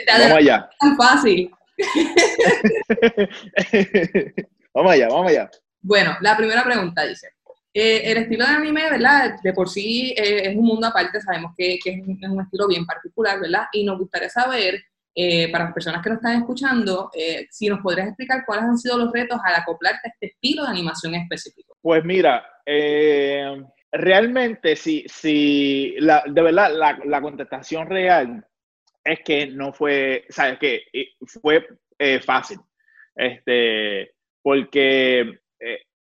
[0.07, 0.71] Vamos allá.
[0.79, 1.51] tan fácil.
[4.73, 5.51] vamos allá, vamos allá.
[5.81, 7.31] Bueno, la primera pregunta dice,
[7.75, 9.35] eh, el estilo de anime, ¿verdad?
[9.43, 12.87] De por sí eh, es un mundo aparte, sabemos que, que, es un estilo bien
[12.87, 13.65] particular, ¿verdad?
[13.73, 14.81] Y nos gustaría saber,
[15.13, 17.11] eh, para las personas que nos están escuchando,
[17.51, 20.71] si nos podrías explicar cuáles han sido los retos al acoplarte a este estilo de
[20.71, 21.72] animación específico.
[21.83, 22.47] Pues mira,
[23.91, 28.47] realmente, si, si la, de verdad, la, la, contestación real
[29.05, 30.85] es que no fue, ¿sabes qué?
[31.27, 31.67] Fue
[32.25, 32.59] fácil.
[33.15, 35.41] Este, porque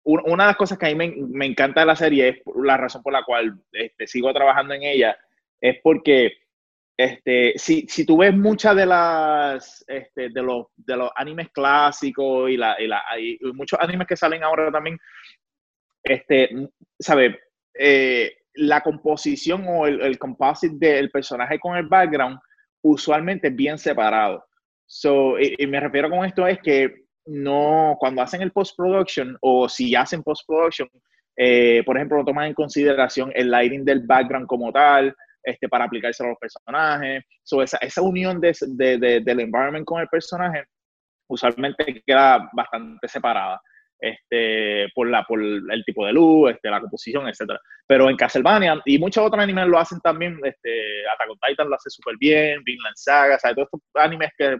[0.03, 3.03] una de las cosas que a mí me, encanta de la serie es la razón
[3.03, 5.17] por la cual este, sigo trabajando en ella,
[5.61, 6.37] es porque
[6.97, 12.49] este, si, si tú ves muchas de las este, de, los, de los animes clásicos
[12.49, 12.75] y, la,
[13.19, 14.99] y, muchos animes que salen ahora también,
[16.03, 16.49] este,
[16.99, 17.35] ¿sabes?
[17.77, 22.39] Eh, la composición o el, el composite del personaje con el background
[22.81, 24.43] usualmente es bien separado.
[24.85, 29.95] So, y me refiero con esto es que no, cuando hacen el post-production o si
[29.95, 30.89] hacen post-production,
[31.37, 35.85] eh, por ejemplo, no toman en consideración el lighting del background como tal, este, para
[35.85, 37.23] aplicarse a los personajes.
[37.43, 40.63] So, esa, esa unión de, de, del environment con el personaje
[41.29, 43.61] usualmente queda bastante separada.
[43.99, 47.59] Este, por, la, por el tipo de luz, este, la composición, etc.
[47.85, 51.75] Pero en Castlevania y muchos otros animes lo hacen también, este, Attack on Titan lo
[51.75, 54.55] hace súper bien, Vinland Saga, sea, todos estos animes que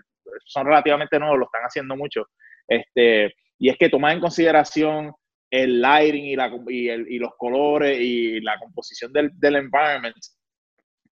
[0.46, 2.26] son relativamente nuevos lo están haciendo mucho.
[2.68, 5.14] Este, y es que tomar en consideración
[5.50, 10.16] el lighting y, la, y, los colores y la composición del, del, environment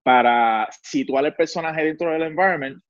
[0.04, 2.82] para situar el personaje dentro del environment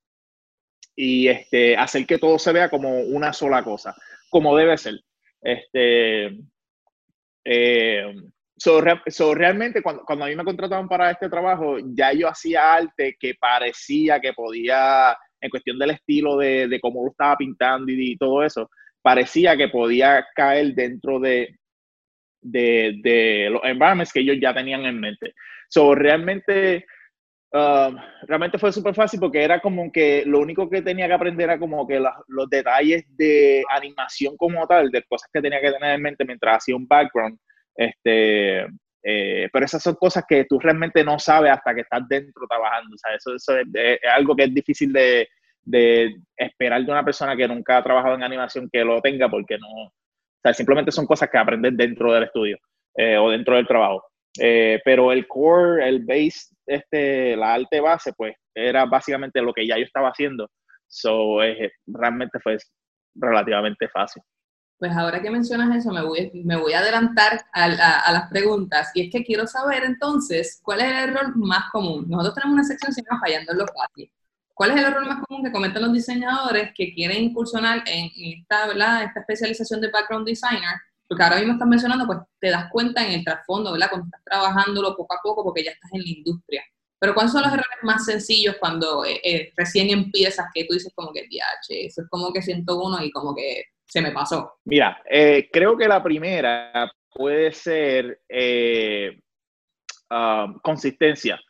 [0.94, 3.94] y este, hacer que todo se vea como una sola cosa,
[4.30, 5.00] como debe ser.
[5.40, 6.38] Este,
[7.44, 8.14] eh,
[9.34, 13.34] realmente cuando, cuando, a mí me contrataban para este trabajo, ya yo hacía arte que
[13.34, 18.42] parecía que podía en cuestión del estilo de, de cómo lo estaba pintando y, todo
[18.42, 18.70] eso,
[19.02, 21.56] parecía que podía caer dentro de,
[22.40, 25.34] de, de, los environments que ellos ya tenían en mente.
[25.68, 26.86] So, realmente,
[27.52, 31.44] um, realmente fue súper fácil porque era como que lo único que tenía que aprender
[31.44, 35.94] era como que los detalles de animación como tal, de cosas que tenía que tener
[35.94, 37.38] en mente mientras hacía un background.
[37.74, 38.66] Este,
[39.10, 42.94] eh, pero esas son cosas que tú realmente no sabes hasta que estás dentro trabajando.
[42.94, 45.28] O sea, eso, es, algo que es difícil de,
[46.36, 49.68] esperar de una persona que nunca ha trabajado en animación que lo tenga, porque no.
[49.68, 49.92] O
[50.42, 52.58] sea, simplemente son cosas que aprendes dentro del estudio
[52.96, 54.04] eh, o dentro del trabajo.
[54.40, 59.66] Eh, pero el core, el base, este, la arte base, pues era básicamente lo que
[59.66, 60.50] ya yo estaba haciendo.
[60.86, 61.38] So,
[61.86, 62.56] realmente fue
[63.14, 64.22] relativamente fácil.
[64.78, 67.68] Pues ahora que mencionas eso, me voy, me voy a adelantar a,
[68.12, 68.92] las preguntas.
[68.94, 72.06] Y es que quiero saber entonces, ¿cuál es el error más común?
[72.08, 74.12] Nosotros tenemos una sección que se llama Fallando en lo fácil.
[74.54, 78.68] ¿Cuál es el error más común que cometen los diseñadores que quieren incursionar en, esta,
[78.68, 79.02] ¿verdad?
[79.04, 80.76] esta especialización de background designer?
[81.08, 83.88] Porque ahora mismo estás mencionando, pues te das cuenta en el trasfondo, ¿verdad?
[83.88, 86.62] Cuando estás trabajándolo poco a poco porque ya estás en la industria.
[87.00, 90.92] Pero ¿cuáles son los errores más sencillos cuando eh, eh, recién empiezas que tú dices
[90.94, 94.58] como que, DH, eso es como que siento uno y como que se me pasó?
[94.64, 98.20] Mira, eh, creo que la primera puede ser
[100.10, 101.40] um, consistencia.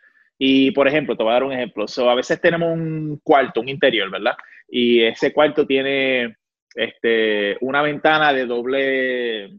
[0.40, 1.86] Y, por ejemplo, te voy a dar un ejemplo.
[2.08, 4.36] a veces tenemos un cuarto, un interior, ¿verdad?
[4.68, 6.36] Y ese cuarto tiene
[6.78, 9.58] este, una ventana de doble,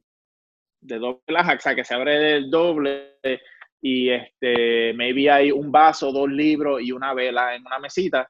[0.79, 3.17] de doble o sea, que se abre del doble
[3.81, 8.25] y este, maybe hay un vaso, dos libros y una vela en una mesita,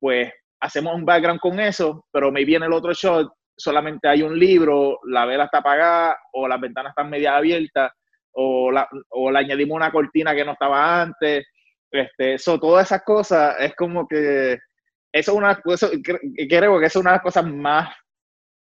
[0.00, 4.36] pues hacemos un background con eso, pero me viene el otro shot solamente hay un
[4.36, 7.92] libro, la vela está apagada o las ventanas están media abiertas
[8.32, 11.46] o, la, o le añadimos una cortina que no estaba antes.
[11.88, 14.58] Este, eso, todas esas cosas es como que
[15.12, 17.94] eso es una cosa, creo que es una de las cosas más,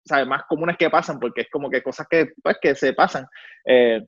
[0.04, 0.26] ¿sabes?
[0.26, 3.26] más comunes que pasan, porque es como que cosas que, pues, que se pasan.
[3.64, 4.00] Eh,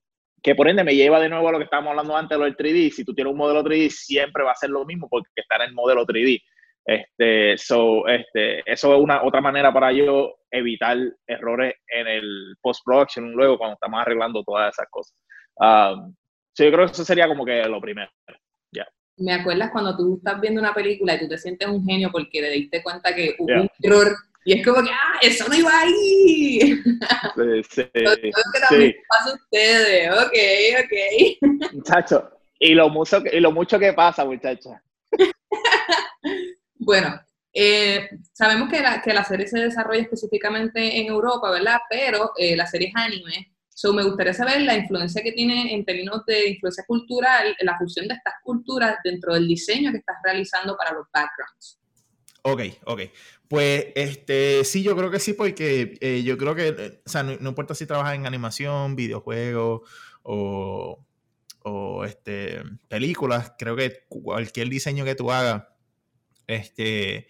[0.43, 2.57] que por ende me lleva de nuevo a lo que estábamos hablando antes, lo del
[2.57, 2.91] 3D.
[2.91, 5.63] Si tú tienes un modelo 3D, siempre va a ser lo mismo porque está en
[5.63, 6.43] el modelo 3D.
[6.85, 13.31] Este, so, este, eso es una otra manera para yo evitar errores en el post-production
[13.33, 15.17] luego cuando estamos arreglando todas esas cosas.
[15.57, 16.15] Um,
[16.59, 18.11] yo creo que eso sería como que lo primero.
[19.17, 22.41] me acuerdas cuando tú estás viendo una película y tú te sientes un genio porque
[22.41, 24.09] te diste cuenta que hubo un error
[24.45, 26.61] y es como que, ¡ah, eso no iba ahí!
[26.61, 30.37] Sí, sí, que también pasa a ustedes, ok,
[30.85, 31.73] ok.
[31.73, 34.83] Muchacho, y lo mucho, y lo mucho que pasa, muchacha.
[36.75, 37.21] bueno,
[37.53, 41.79] eh, sabemos que la, que la serie se desarrolla específicamente en Europa, ¿verdad?
[41.91, 43.53] Pero eh, la serie es anime.
[43.69, 48.07] So, me gustaría saber la influencia que tiene en términos de influencia cultural, la fusión
[48.07, 51.82] de estas culturas dentro del diseño que estás realizando para los backgrounds.
[52.43, 53.01] Ok, ok.
[53.49, 57.33] Pues este, sí, yo creo que sí, porque eh, yo creo que, o sea, no,
[57.49, 59.83] importa si trabajas en animación, videojuegos
[60.23, 61.05] o,
[61.63, 65.65] o este, películas, creo que cualquier diseño que tú hagas,
[66.49, 67.29] este,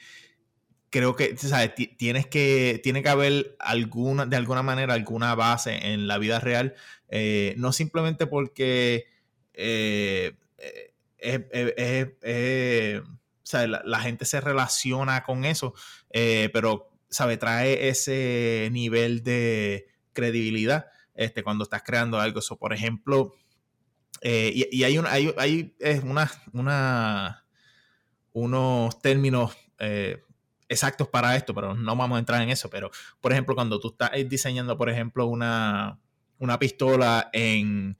[0.90, 1.72] creo que, ¿sabes?
[1.98, 6.74] Tienes que, tiene que haber alguna, de alguna manera, alguna base en la vida real,
[7.08, 9.06] eh, no simplemente porque
[9.52, 10.32] eh,
[13.44, 15.74] es la, gente se relaciona con eso,
[16.10, 17.36] eh, pero, ¿sabe?
[17.36, 22.38] Trae ese nivel de credibilidad este, cuando estás creando algo.
[22.38, 23.34] Eso, por ejemplo,
[24.20, 25.74] eh, y, hay, un, hay, hay
[26.04, 27.44] una, una,
[28.32, 30.22] unos términos eh,
[30.68, 32.70] exactos para esto, pero no vamos a entrar en eso.
[32.70, 35.98] Pero, por ejemplo, cuando tú estás diseñando, por ejemplo, una,
[36.38, 37.98] una pistola en,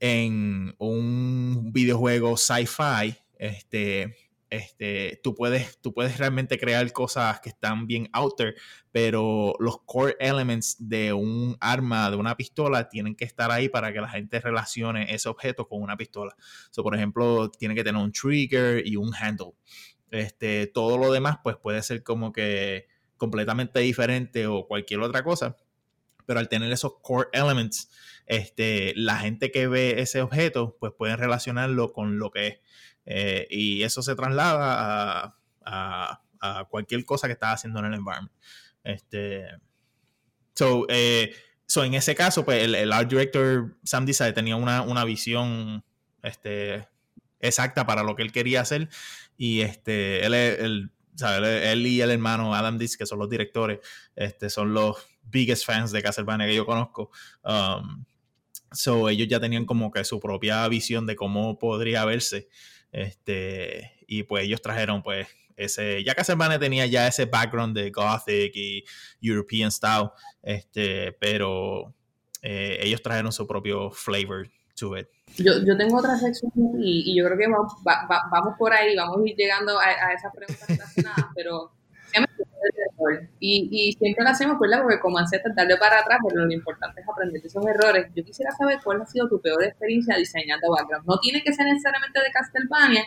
[0.00, 4.16] en un videojuego sci-fi, este,
[4.50, 8.54] este, tú, puedes, tú puedes realmente crear cosas que están bien out there,
[8.92, 13.92] pero los core elements de un arma, de una pistola, tienen que estar ahí para
[13.92, 16.36] que la gente relacione ese objeto con una pistola.
[16.74, 19.52] por ejemplo, tiene que tener un trigger y un handle.
[20.10, 25.56] Este, todo lo demás, pues puede ser como que completamente diferente o cualquier otra cosa.
[26.26, 27.90] Pero al tener esos core elements,
[28.26, 32.58] este, la gente que ve ese objeto, pues pueden relacionarlo con lo que es.
[33.06, 36.20] Eh, y eso se traslada a,
[36.68, 38.32] cualquier cosa que estás haciendo en el environment.
[38.82, 39.46] Este,
[40.54, 41.34] so, eh,
[41.66, 45.82] so en ese caso, pues el, art director Sam Desai tenía una, visión
[46.22, 46.86] este,
[47.40, 48.90] exacta para lo que él quería hacer.
[49.38, 53.80] Y este, él, él, y el hermano Adam Dis, que son los directores,
[54.14, 57.10] este, son los biggest fans de Castlevania que yo conozco.
[57.42, 58.04] Um,
[58.72, 62.48] so ellos ya tenían como que su propia visión de cómo podría verse.
[62.94, 65.26] Este, y pues ellos trajeron pues
[65.56, 68.84] ese, ya Castlevania tenía ya ese background de Gothic y
[69.20, 70.10] European style,
[70.42, 71.92] este, pero
[72.40, 75.08] eh, ellos trajeron su propio flavor to it.
[75.36, 77.72] Yo, yo tengo otra sección y, yo creo que vamos,
[78.30, 81.72] vamos por ahí, vamos a ir llegando a, a esas preguntas relacionadas, pero
[83.40, 84.82] y, y, siempre lo hacemos, ¿verdad?
[84.82, 88.06] Porque como hace darle para atrás, pero lo importante es aprender de esos errores.
[88.14, 91.06] Yo quisiera saber cuál ha sido tu peor experiencia diseñando background.
[91.06, 93.04] No tiene que ser necesariamente de Castlevania,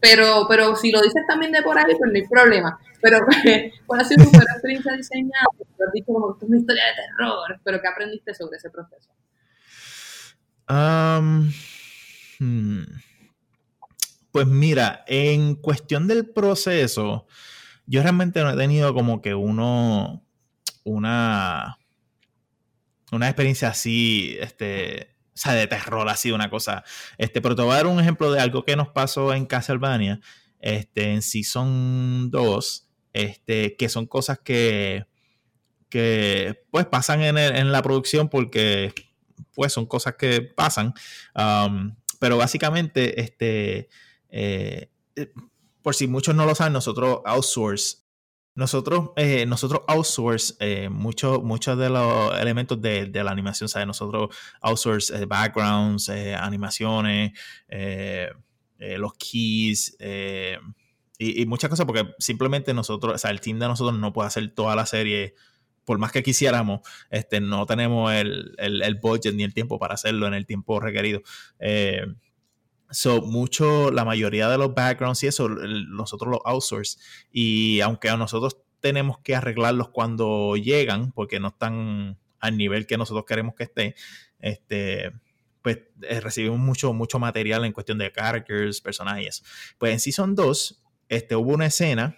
[0.00, 2.78] pero, pero si lo dices también de por ahí, pues no hay problema.
[3.00, 3.18] Pero,
[3.86, 5.66] ¿cuál ha sido tu peor experiencia diseñando?
[5.78, 8.70] Lo has dicho como que es una historia de terror, pero ¿qué aprendiste sobre ese
[8.70, 9.10] proceso?
[10.68, 11.50] Hmm.
[14.32, 17.26] Pues mira, en cuestión del proceso,
[17.92, 20.24] yo realmente no he tenido como que uno,
[20.82, 21.78] una,
[23.12, 26.84] una experiencia así, este, o sea, de terror, así, una cosa.
[27.18, 30.20] Este, pero te voy a dar un ejemplo de algo que nos pasó en Castlevania,
[30.58, 35.04] este, en Season 2, este, que son cosas que,
[35.90, 38.94] que pues pasan en, en la producción porque
[39.54, 40.94] pues son cosas que pasan.
[41.34, 43.90] Um, pero básicamente, este,
[44.30, 44.88] eh,
[45.82, 47.98] por si muchos no lo saben, nosotros outsource.
[48.54, 53.86] Nosotros, eh, nosotros outsource eh, muchos de los elementos de, la animación, ¿sabes?
[53.86, 57.32] Nosotros outsource eh, backgrounds, animaciones,
[58.78, 59.96] los keys
[61.18, 64.54] y, muchas cosas porque simplemente nosotros, o sea, el team de nosotros no puede hacer
[64.54, 65.34] toda la serie
[65.84, 70.26] por más que quisiéramos, este, no tenemos el, el, budget ni el tiempo para hacerlo
[70.26, 71.22] en el tiempo requerido.
[72.92, 76.98] So, mucho, la mayoría de los backgrounds y eso, nosotros los outsource.
[77.32, 82.98] Y aunque a nosotros tenemos que arreglarlos cuando llegan, porque no están al nivel que
[82.98, 83.94] nosotros queremos que esté,
[84.40, 85.12] este,
[85.62, 89.42] pues eh, recibimos mucho, mucho material en cuestión de characters, personajes.
[89.78, 92.16] Pues en Season 2, este, hubo una escena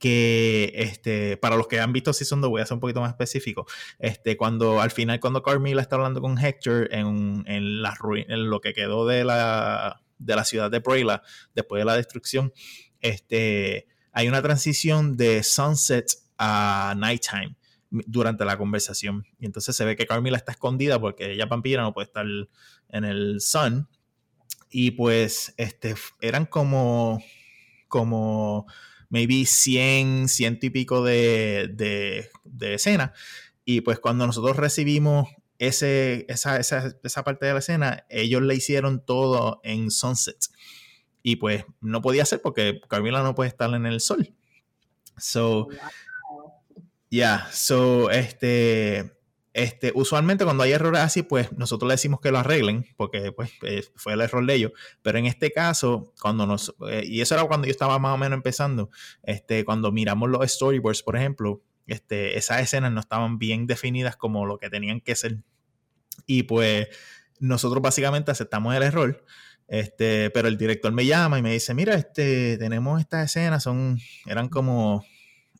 [0.00, 3.10] que este, para los que han visto Season 2, voy a ser un poquito más
[3.10, 3.66] específico.
[3.98, 7.94] Este, cuando al final, cuando Carmilla está hablando con Hector en, en, la
[8.26, 11.22] en lo que quedó de la, de la ciudad de Brayla
[11.54, 12.52] después de la destrucción,
[13.02, 17.54] este, hay una transición de sunset a nighttime
[17.90, 19.26] durante la conversación.
[19.38, 23.04] Y entonces se ve que Carmilla está escondida porque ella vampira no puede estar en
[23.04, 23.86] el sun.
[24.70, 27.22] y pues este, eran como,
[27.86, 28.66] como
[29.10, 33.10] maybe 100, ciento y pico de, de, de escenas.
[33.64, 38.54] Y pues cuando nosotros recibimos ese, esa, esa, esa, parte de la escena, ellos le
[38.54, 40.46] hicieron todo en Sunset.
[41.22, 44.32] Y pues no podía ser porque Carmila no puede estar en el sol.
[45.18, 45.68] So,
[47.10, 49.12] yeah, so, este,
[49.52, 53.50] este, usualmente cuando hay errores así, pues nosotros le decimos que lo arreglen, porque pues
[53.62, 54.72] eh, fue el error de ellos.
[55.02, 58.18] Pero en este caso, cuando nos, eh, y eso era cuando yo estaba más o
[58.18, 58.90] menos empezando,
[59.22, 64.46] este, cuando miramos los storyboards, por ejemplo, este, esas escenas no estaban bien definidas como
[64.46, 65.38] lo que tenían que ser.
[66.26, 66.88] Y pues
[67.40, 69.24] nosotros básicamente aceptamos el error.
[69.66, 73.98] Este, pero el director me llama y me dice, mira, este, tenemos estas escenas, son,
[74.26, 75.04] eran como,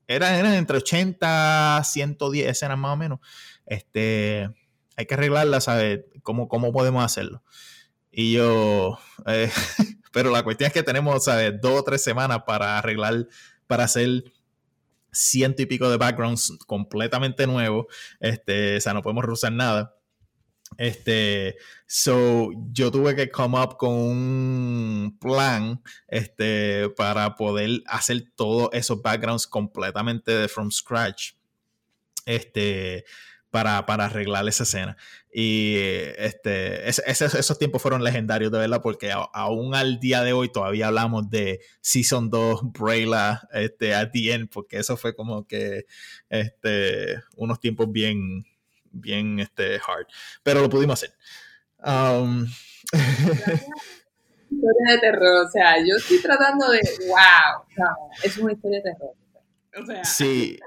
[0.09, 3.21] eran, eran entre 80, 110 escenas más o menos
[3.71, 4.51] este,
[4.97, 6.01] hay que arreglarla, ¿sabes?
[6.23, 7.43] ¿Cómo, cómo podemos hacerlo?
[8.11, 9.51] Y yo, eh,
[10.13, 11.59] pero la cuestión es que tenemos, ¿sabes?
[11.63, 13.29] Dos o tres semanas para arreglar,
[13.69, 14.25] para hacer
[15.13, 17.87] ciento y pico de backgrounds completamente nuevos.
[18.19, 19.97] Este, o sea, no podemos usar nada.
[20.77, 21.57] Este,
[21.87, 29.01] so yo tuve que come up con un plan, este, para poder hacer todos esos
[29.01, 31.35] backgrounds completamente de from scratch.
[32.27, 33.05] Este,
[33.51, 34.97] para, arreglar esa escena.
[35.33, 35.77] Y
[36.17, 41.29] este, esos tiempos fueron legendarios, de verdad, porque aún al día de hoy todavía hablamos
[41.31, 45.87] de Season 2, Brayla, este, at the end, porque eso fue como que
[46.29, 48.45] este, unos tiempos bien,
[48.91, 50.07] bien este, hard.
[50.43, 51.17] Pero lo pudimos hacer.
[51.85, 52.47] Um,
[54.51, 57.65] historia de terror, o sea, yo estoy tratando de, wow,
[58.23, 59.15] es una historia de terror.
[59.81, 60.05] O sea.
[60.05, 60.59] Sí,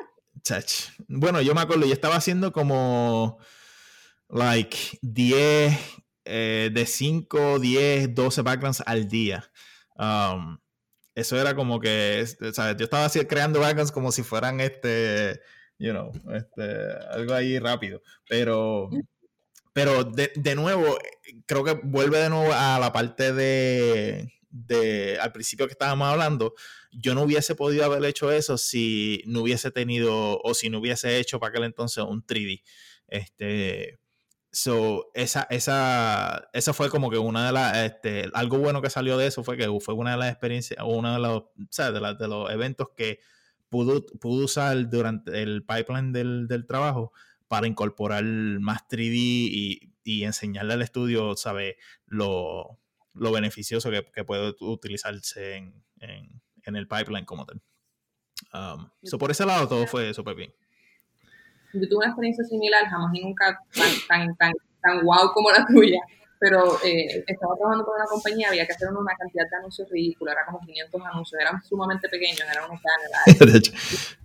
[1.08, 3.38] bueno, yo me acuerdo, yo estaba haciendo como
[4.30, 5.78] like 10,
[6.26, 9.50] eh, de 5, 10, 12 backgrounds al día.
[9.96, 10.58] Um,
[11.16, 12.78] eso era como que, ¿sabes?
[12.78, 15.39] Yo estaba así creando backgrounds como si fueran este,
[15.78, 16.64] you know, este,
[17.12, 18.02] algo ahí rápido.
[18.28, 18.89] Pero,
[19.74, 20.98] pero de, de nuevo,
[21.46, 26.54] creo que vuelve de nuevo a la parte de, de, al principio que estábamos hablando,
[26.96, 31.20] yo no hubiese podido haber hecho eso si no hubiese tenido o si no hubiese
[31.20, 32.62] hecho para aquel entonces un 3D.
[33.08, 34.00] Este,
[34.52, 39.18] so, esa, esa, esa fue como que una de las, este, algo bueno que salió
[39.18, 42.28] de eso fue que fue una de las experiencias, o uno de los, De, de,
[42.28, 43.20] los eventos que
[43.70, 47.12] pudo, pudo usar durante el pipeline del, trabajo
[47.48, 51.78] para incorporar más 3D y, enseñarle al estudio, ¿sabe?
[52.06, 52.80] Lo,
[53.14, 57.61] lo beneficioso que, puede utilizarse en, en, el pipeline como tal.
[58.53, 60.53] Um, por ese lado todo fue súper bien.
[61.74, 63.59] Yo tuve una experiencia similar, jamás y nunca
[64.07, 65.99] tan, tan, tan, wow como la tuya,
[66.39, 70.34] pero eh, estaba trabajando con una compañía, había que hacer una cantidad de anuncios ridículos,
[70.34, 73.74] era como 500 anuncios, eran sumamente pequeños, eran unos banners.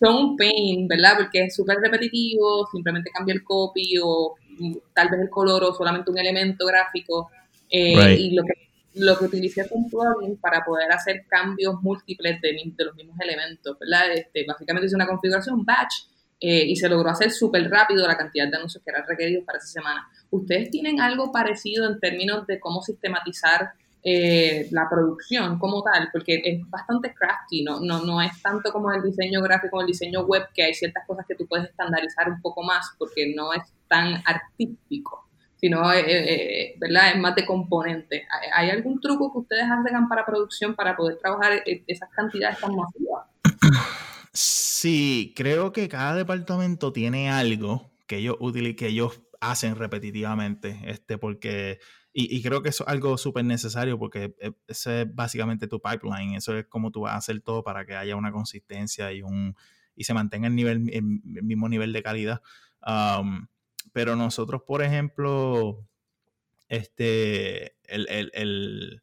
[0.00, 1.16] Son un pain, ¿verdad?
[1.18, 5.74] Porque es súper repetitivo, simplemente cambia el copy o mm, tal vez el color o
[5.74, 7.30] solamente un elemento gráfico.
[7.70, 8.52] Eh, y lo que,
[8.94, 13.16] lo que utilicé fue un plugin para poder hacer cambios múltiples de, de los mismos
[13.20, 14.12] elementos, ¿verdad?
[14.12, 15.94] Este, básicamente hice una configuración batch
[16.40, 19.58] eh, y se logró hacer súper rápido la cantidad de anuncios que eran requeridos para
[19.58, 20.08] esa semana.
[20.30, 23.72] ¿Ustedes tienen algo parecido en términos de cómo sistematizar
[24.02, 26.08] eh, la producción como tal?
[26.12, 27.80] Porque es bastante crafty, ¿no?
[27.80, 31.04] No, no es tanto como el diseño gráfico o el diseño web, que hay ciertas
[31.06, 35.23] cosas que tú puedes estandarizar un poco más porque no es tan artístico
[35.64, 37.12] sino eh, eh, ¿verdad?
[37.14, 38.26] es más de componente.
[38.54, 42.72] ¿Hay algún truco que ustedes hacen para producción para poder trabajar e, esas cantidades tan
[42.76, 43.24] masivas?
[44.34, 48.36] Sí, creo que cada departamento tiene algo que ellos,
[48.76, 51.78] que ellos hacen repetitivamente, este, porque,
[52.12, 56.34] y, creo que eso es algo súper necesario porque e, ese es básicamente tu pipeline,
[56.34, 59.56] eso es como tú vas a hacer todo para que haya una consistencia y, un,
[59.96, 61.02] y se mantenga el, nivel, el
[61.42, 62.42] mismo nivel de calidad.
[62.86, 63.46] Um,
[63.94, 65.88] pero nosotros, por ejemplo,
[66.68, 69.00] este, el,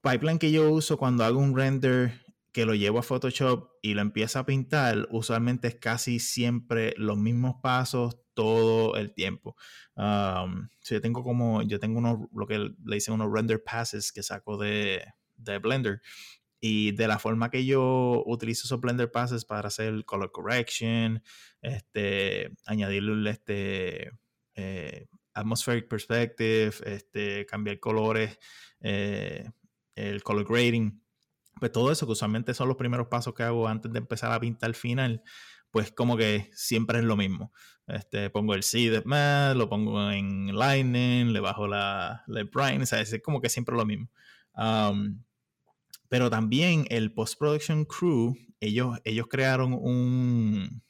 [0.00, 2.22] pipeline que yo uso cuando hago un render
[2.52, 7.18] que lo llevo a Photoshop y lo empiezo a pintar, usualmente es casi siempre los
[7.18, 9.56] mismos pasos todo el tiempo.
[9.94, 14.22] Um, yo tengo como, yo tengo unos, lo que le dicen unos render passes que
[14.22, 15.04] saco de,
[15.36, 16.00] de Blender
[16.60, 21.22] y de la forma que yo utilizo esos Blender Passes para hacer color correction,
[21.60, 24.12] este, añadirle este,
[24.54, 28.38] eh, atmospheric perspective, este, cambiar colores,
[28.80, 29.50] eh,
[29.94, 31.02] el color grading,
[31.60, 34.40] pues todo eso que usualmente son los primeros pasos que hago antes de empezar a
[34.40, 35.22] pintar final,
[35.70, 37.52] pues como que siempre es lo mismo.
[37.86, 43.40] Este, pongo el seed lo pongo en Lightning, le bajo la, la brightness, es como
[43.40, 44.10] que siempre lo mismo.
[44.54, 45.22] Um,
[46.08, 50.82] pero también el post-production crew, ellos, ellos crearon un,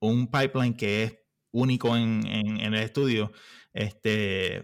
[0.00, 1.18] un pipeline que es
[1.50, 3.32] único en, en, el estudio.
[3.72, 4.62] Este,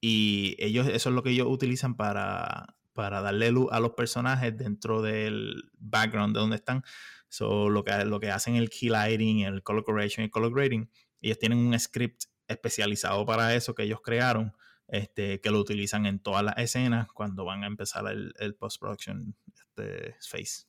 [0.00, 4.56] y ellos, eso es lo que ellos utilizan para, para darle luz a los personajes
[4.56, 6.82] dentro del background de donde están.
[7.28, 10.88] So, lo, que, lo que hacen el key lighting, el color correction el color grading,
[11.20, 14.52] ellos tienen un script especializado para eso que ellos crearon,
[14.94, 19.34] este, que lo utilizan en todas las escenas cuando van a empezar el, el post-production
[19.52, 20.66] este, phase.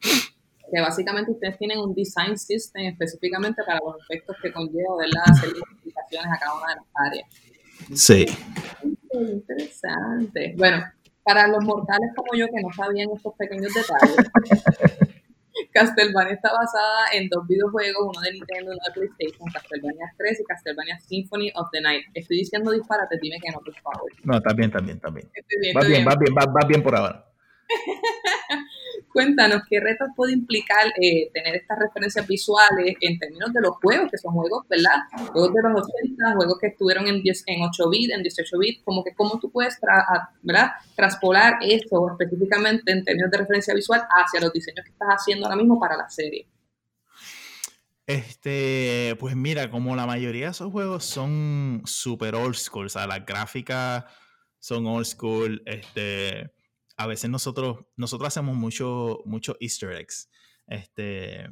[0.00, 5.24] Que básicamente ustedes tienen un design system específicamente para los efectos que conlleva, ¿verdad?
[5.26, 7.28] Hacer modificaciones a cada una de las áreas.
[7.94, 8.26] Sí.
[9.12, 10.54] Interesante.
[10.56, 10.84] Bueno,
[11.24, 14.16] para los mortales como yo que no sabían estos pequeños detalles,
[15.74, 20.40] Castlevania está basada en dos videojuegos, uno de Nintendo y uno de PlayStation, Castlevania 3
[20.40, 22.04] y Castlevania Symphony of the Night.
[22.14, 24.10] Estoy diciendo disparate, dime que no, por favor.
[24.22, 25.28] No, está bien, está bien, está bien.
[25.76, 27.26] Va bien, va bien, va bien por ahora.
[29.12, 34.10] Cuéntanos qué retos puede implicar eh, tener estas referencias visuales en términos de los juegos,
[34.10, 35.02] que son juegos, ¿verdad?
[35.32, 38.82] Juegos de los 80, juegos que estuvieron en, 10, en 8 bits, en 18 bits,
[38.84, 39.78] como que cómo tú puedes
[40.42, 40.72] ¿verdad?
[40.96, 45.56] traspolar eso específicamente en términos de referencia visual hacia los diseños que estás haciendo ahora
[45.56, 46.46] mismo para la serie.
[48.06, 53.06] Este, pues mira, como la mayoría de esos juegos son super old school, o sea,
[53.06, 54.04] las gráficas
[54.58, 56.52] son old school, este
[56.96, 60.30] a veces nosotros, nosotros hacemos mucho, mucho easter eggs.
[60.66, 61.48] Este,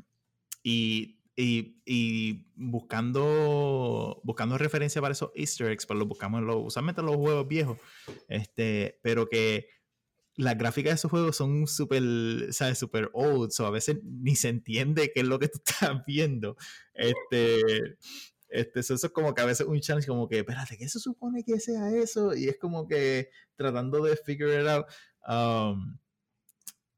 [0.62, 7.06] y, y, buscando, buscando referencia para esos easter eggs, pues lo buscamos los, usualmente en
[7.06, 7.78] los juegos viejos.
[8.28, 9.66] Este, pero que
[10.36, 12.78] las gráficas de esos juegos son súper, ¿sabes?
[12.78, 16.56] Súper old, o a veces ni se entiende qué es lo que tú estás viendo.
[16.94, 17.96] Este,
[18.52, 21.42] este, eso es como que a veces un challenge como que, espérate, ¿qué se supone
[21.42, 22.34] que sea eso?
[22.34, 24.86] Y es como que tratando de figure it out.
[25.26, 25.98] Um,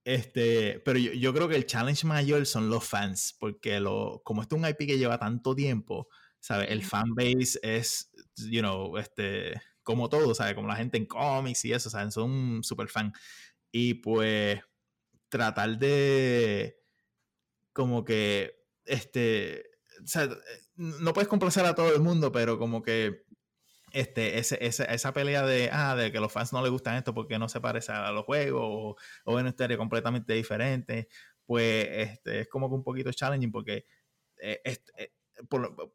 [0.05, 4.57] este, pero yo, creo que el challenge mayor son los fans, porque lo, como esto
[4.57, 6.09] es un IP que lleva tanto tiempo,
[6.41, 6.71] ¿sabes?
[6.71, 10.55] El fanbase es, you know, este, como todo, ¿sabes?
[10.55, 12.13] Como la gente en cómics y eso, ¿saben?
[12.13, 13.13] Son super fan.
[13.73, 14.61] Y pues
[15.31, 16.79] tratar de,
[17.73, 19.65] como que, este,
[20.03, 20.29] o sea,
[20.77, 23.24] no puedes complacer a todo el mundo, pero como que
[23.95, 27.49] este, esa pelea de, ah, de que los fans no les gustan esto porque no
[27.49, 31.09] se parece a los juegos o, o una historia completamente diferente,
[31.47, 33.87] pues este, es como que un poquito challenging porque
[34.39, 35.13] este,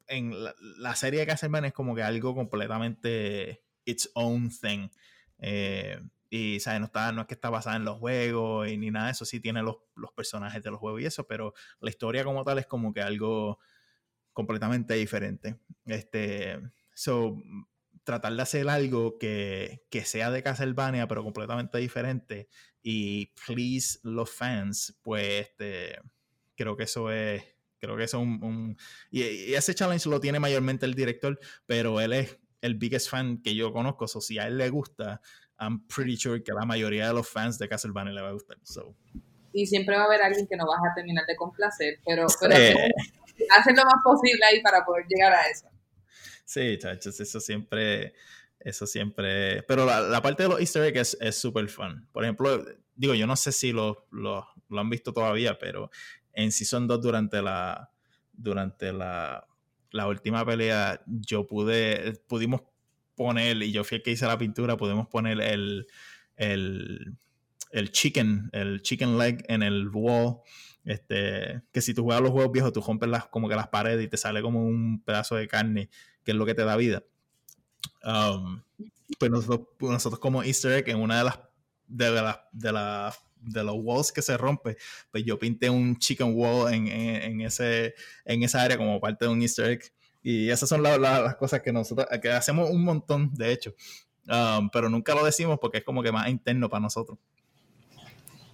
[0.08, 0.34] en
[0.78, 4.90] la, serie de Castlevania es como que algo completamente its own thing.
[5.40, 6.80] Eh, y ¿sabes?
[6.80, 9.26] No, está, no es que está basada en los juegos y ni nada de eso,
[9.26, 12.60] sí tiene los, los personajes de los juegos y eso, pero la historia como tal
[12.60, 13.60] es como que algo
[14.32, 15.60] completamente diferente.
[15.86, 16.60] Este,
[18.04, 22.50] tratar de hacer algo que, sea de Castlevania, pero completamente diferente,
[22.82, 26.00] y please los fans, pues este,
[26.56, 27.44] creo que eso es,
[27.80, 28.78] creo que eso es un,
[29.12, 33.56] y, ese challenge lo tiene mayormente el director, pero él es el biggest fan que
[33.56, 35.22] yo conozco, so si a él le gusta,
[35.60, 38.58] I'm pretty sure que la mayoría de los fans de Castlevania le va a gustar.
[39.52, 42.56] Y siempre va a haber alguien que no vas a terminar de complacer, pero, pero
[43.58, 45.68] hacen lo más posible ahí para poder llegar a eso.
[46.50, 48.16] Sí, chachos, eso siempre,
[48.60, 52.08] eso siempre, pero la, parte de los easter eggs es súper fun.
[52.12, 55.92] Por ejemplo, digo, yo no sé si lo, lo, han visto todavía, pero
[56.34, 57.92] en Season 2 durante la,
[58.34, 59.46] durante la,
[59.92, 62.64] la última pelea, yo pude, pudimos
[63.14, 65.86] poner, y yo fui el que hice la pintura, pudimos poner el,
[66.36, 67.16] el,
[67.70, 70.38] el chicken, el chicken leg en el wall.
[70.84, 74.04] Este, que si tú juegas los juegos viejos, tú rompes las, como que las paredes
[74.04, 75.92] y te sale como un pedazo de carne
[76.30, 77.04] que es lo que te da vida.
[78.06, 78.62] Um,
[79.18, 81.40] pues nosotros, como Easter egg en una de las
[81.88, 84.78] de, la, de, la, de los walls que se rompe,
[85.10, 89.32] pues yo pinté un chicken wall en, en, ese, en esa área como parte de
[89.32, 89.92] un Easter egg.
[90.22, 93.74] Y esas son las cosas que nosotros que hacemos un montón, de hecho.
[94.28, 97.18] Um, pero nunca lo decimos porque es como que más interno para nosotros.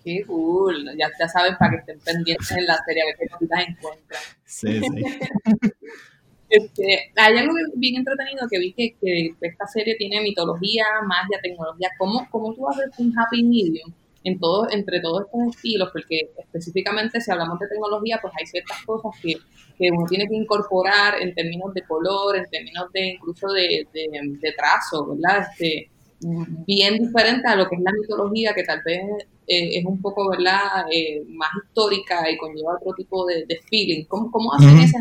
[0.01, 0.95] Qué cool.
[0.97, 4.21] Ya, ya saben para que estén pendientes en la serie a ver qué cositas encuentran.
[4.45, 5.03] Sí, sí.
[6.55, 11.89] Este, hay algo bien entretenido que vi que, que, esta serie tiene mitología, magia, tecnología.
[11.97, 13.91] ¿Cómo, cómo tú haces un happy medium
[14.23, 15.89] en todo, entre todos estos estilos?
[15.91, 19.33] Porque específicamente si hablamos de tecnología, pues hay ciertas cosas que,
[19.77, 24.53] que uno tiene que incorporar en términos de color, en términos de incluso de, de,
[24.55, 25.47] trazo, ¿verdad?
[25.51, 25.89] Este,
[26.65, 29.01] bien diferente a lo que es la mitología, que tal vez
[29.45, 34.05] eh, es un poco, ¿verdad?, eh, más histórica y conlleva otro tipo de, feeling.
[34.05, 34.97] ¿Cómo, cómo hacen ese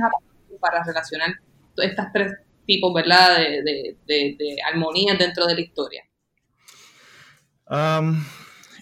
[0.61, 1.35] para relacionar
[1.77, 2.33] estas tres
[2.67, 6.03] tipos, ¿verdad?, de, de, armonía dentro de la historia.
[7.69, 8.25] Um,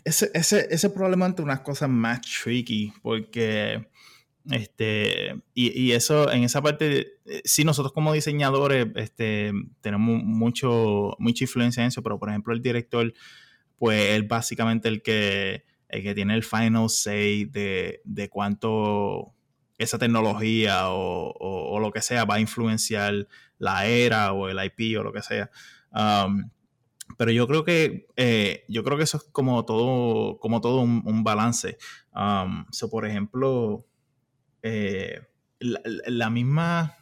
[0.05, 3.87] ese, ese, ese probablemente unas cosas más tricky, porque
[4.51, 11.45] este, y, eso, en esa parte, eh, sí, nosotros como diseñadores este, tenemos mucho, mucha
[11.45, 13.13] influencia en eso, pero por ejemplo el director,
[13.79, 19.33] pues él básicamente el que, el que tiene el final say de, de cuánto
[19.79, 23.27] esa tecnología o, lo que sea va a influenciar
[23.59, 25.51] la era o el IP o lo que sea.
[25.93, 26.51] Um,
[27.19, 31.25] pero yo creo que eh, yo creo que eso es como todo, como todo un,
[31.25, 31.79] balance.
[32.15, 33.87] Um, por ejemplo,
[34.63, 35.21] eh,
[35.61, 36.97] la, misma,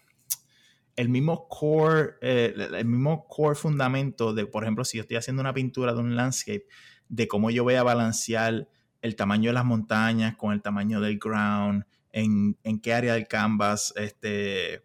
[0.96, 5.40] el mismo core, eh, el mismo core fundamento de, por ejemplo, si yo estoy haciendo
[5.40, 6.66] una pintura de un landscape,
[7.08, 8.68] de cómo yo voy a balancear
[9.02, 13.92] el tamaño de las montañas con el tamaño del ground, en, qué área del canvas,
[13.96, 14.84] este,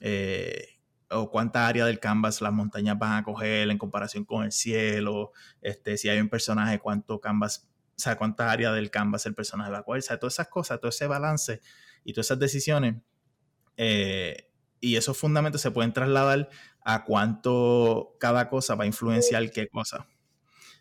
[0.00, 0.68] eh,
[1.10, 5.32] o cuánta área del canvas las montañas van a coger en comparación con el cielo,
[5.60, 9.70] este, si hay un personaje, cuánto canvas, o sea, cuánta área del canvas el personaje
[9.70, 11.60] va a coger, o sea, todas esas cosas, todo ese balance
[12.04, 12.96] y todas esas decisiones
[13.76, 14.50] eh,
[14.80, 16.48] y esos fundamentos se pueden trasladar
[16.84, 20.06] a cuánto cada cosa va a influenciar qué cosa.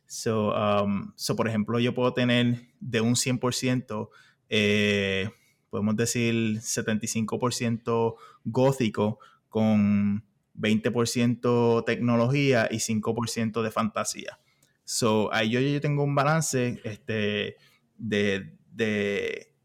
[0.08, 4.10] So, um, so por ejemplo, yo puedo tener de un 100%,
[4.50, 5.32] eh,
[5.76, 8.16] podemos decir 75%
[8.46, 9.20] gótico
[9.50, 10.24] con
[10.58, 14.40] 20% tecnología y 5% de fantasía.
[14.86, 17.58] So, ahí yo, yo tengo un balance este,
[17.98, 19.56] de, de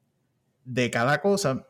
[0.70, 1.66] de cada cosa,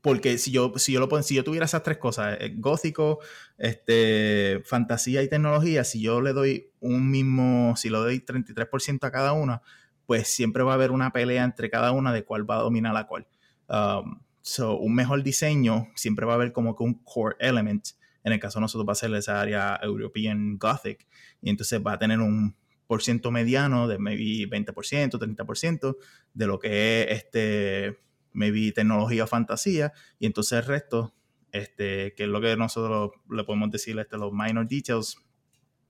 [0.00, 3.20] porque si yo, si yo, lo, si yo tuviera esas tres cosas, eh, gótico,
[3.58, 9.12] este, fantasía y tecnología, si yo le doy un mismo, si le doy 33% a
[9.12, 9.62] cada una,
[10.06, 12.94] pues siempre va a haber una pelea entre cada una de cuál va a dominar
[12.94, 13.28] la cual.
[13.70, 17.86] Um, so, un mejor diseño siempre va a haber como que un core element.
[18.24, 21.06] En el caso de nosotros va a ser esa área European Gothic.
[21.40, 22.56] Y entonces va a tener un
[22.90, 25.96] por ciento mediano de maybe 20%, 30%
[26.34, 28.00] de lo que es este,
[28.32, 31.14] maybe tecnología fantasía, y entonces el resto,
[31.52, 35.18] este, que es lo que nosotros le podemos decir, este, los minor details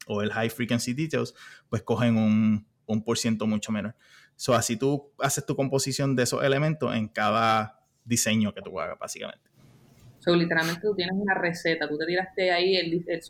[0.07, 1.35] o el high frequency details,
[1.71, 3.95] pues cogen un, un por ciento mucho menor.
[4.41, 8.99] So, así tú haces tu composición de esos elementos en cada diseño que tú hagas,
[8.99, 9.51] básicamente.
[10.19, 13.21] So, literalmente tú tienes una receta, tú te tiraste ahí el, el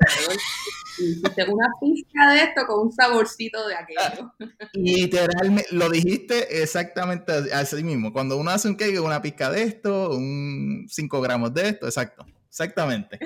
[1.01, 4.33] y hiciste una pizca de esto con un saborcito de aquello.
[4.75, 8.13] Literalmente, lo dijiste exactamente así mismo.
[8.13, 12.25] Cuando uno hace un cake, una pizca de esto, un 5 gramos de esto, exacto,
[12.49, 13.19] exactamente.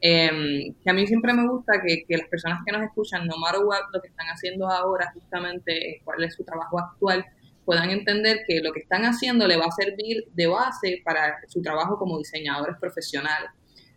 [0.00, 3.36] Eh, que a mí siempre me gusta que, que, las personas que nos escuchan, no
[3.36, 7.24] matter what, lo que están haciendo ahora, justamente cuál es su trabajo actual,
[7.64, 11.60] puedan entender que lo que están haciendo le va a servir de base para su
[11.60, 13.50] trabajo como diseñadores profesionales.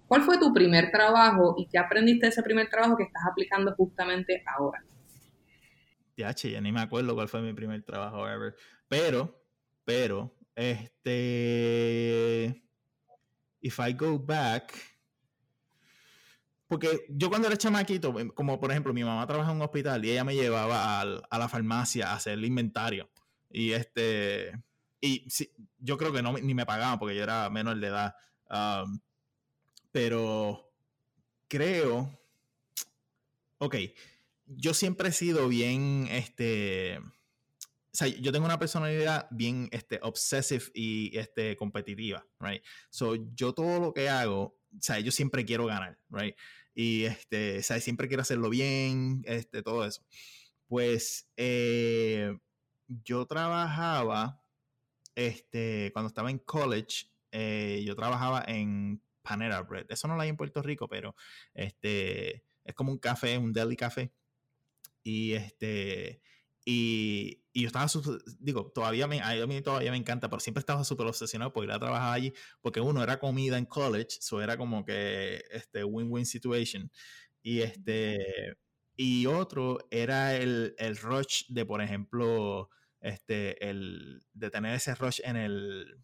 [0.08, 3.74] ¿Cuál fue tu primer trabajo y qué aprendiste de ese primer trabajo que estás aplicando
[3.76, 4.84] justamente ahora?
[6.18, 8.56] Ya, ya ni me acuerdo cuál fue mi primer trabajo ever.
[8.90, 9.42] Pero,
[9.86, 12.62] pero, este.
[13.62, 14.91] If I go back.
[16.72, 20.12] Porque yo cuando era chamaquito, como por ejemplo, mi mamá trabaja en un hospital y
[20.12, 23.12] ella me llevaba a la farmacia a hacer el inventario.
[23.50, 24.54] Y este,
[25.02, 28.16] y sí, yo creo que no ni me pagaban porque yo era menor de edad.
[28.50, 29.02] Um,
[29.92, 30.72] pero
[31.50, 32.18] creo,
[33.58, 33.76] ok,
[34.46, 40.64] yo siempre he sido bien, este, o sea, yo tengo una personalidad bien, este, obsessive
[40.74, 42.64] y, este, competitiva, right?
[42.90, 46.34] So, yo todo lo que hago, o sea, yo siempre quiero ganar, right?
[46.74, 50.04] Y, este, sea, siempre quiero hacerlo bien, este, todo eso.
[50.68, 52.38] Pues, eh,
[52.88, 54.42] yo trabajaba,
[55.16, 59.86] este, cuando estaba en college, eh, yo trabajaba en Panera Bread.
[59.90, 61.16] Eso no lo hay en Puerto Rico, pero
[61.54, 64.12] este, es como un café, un deli café.
[65.04, 66.22] Y este,
[66.66, 67.88] y, y yo estaba,
[68.40, 71.72] digo, todavía me, a mí todavía me encanta, pero siempre estaba súper obsesionado por ir
[71.72, 76.26] a trabajar allí, porque uno era comida en college, eso era como que este win-win
[76.26, 76.92] situation.
[77.44, 78.56] Y este,
[78.96, 82.70] y otro era el, el rush de, por ejemplo,
[83.02, 85.98] este, el, de tener ese rush en el,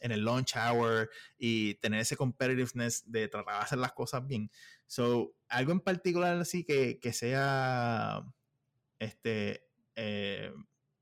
[0.00, 4.50] en el launch hour y tener ese competitiveness de tratar de hacer las cosas bien.
[4.86, 8.24] So, algo en particular así que, que sea,
[8.98, 10.52] este, eh,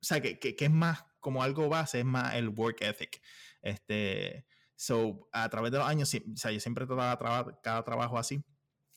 [0.06, 3.20] sea, que, que, es más como algo base, es más el work ethic.
[3.62, 4.46] Este,
[4.76, 8.42] so, a través de los años, o sea, yo siempre trataba cada trabajo así.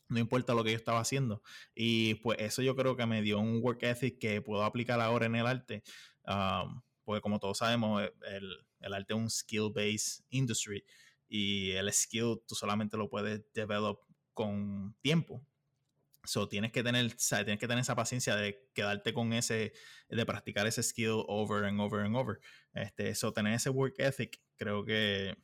[0.09, 1.43] no importa lo que yo estaba haciendo.
[1.75, 5.25] Y pues eso yo creo que me dio un work ethic que puedo aplicar ahora
[5.27, 5.83] en el arte,
[6.25, 10.83] um, porque como todos sabemos, e, el, el arte es un skill-based industry
[11.27, 14.01] y el skill tú solamente lo puedes develop
[14.33, 15.45] con tiempo.
[16.29, 19.73] So tienes que tener, tienes que tener esa paciencia de quedarte con ese,
[20.09, 22.39] de practicar ese skill over and over and over.
[22.73, 25.35] Este, so tener ese work ethic, creo que,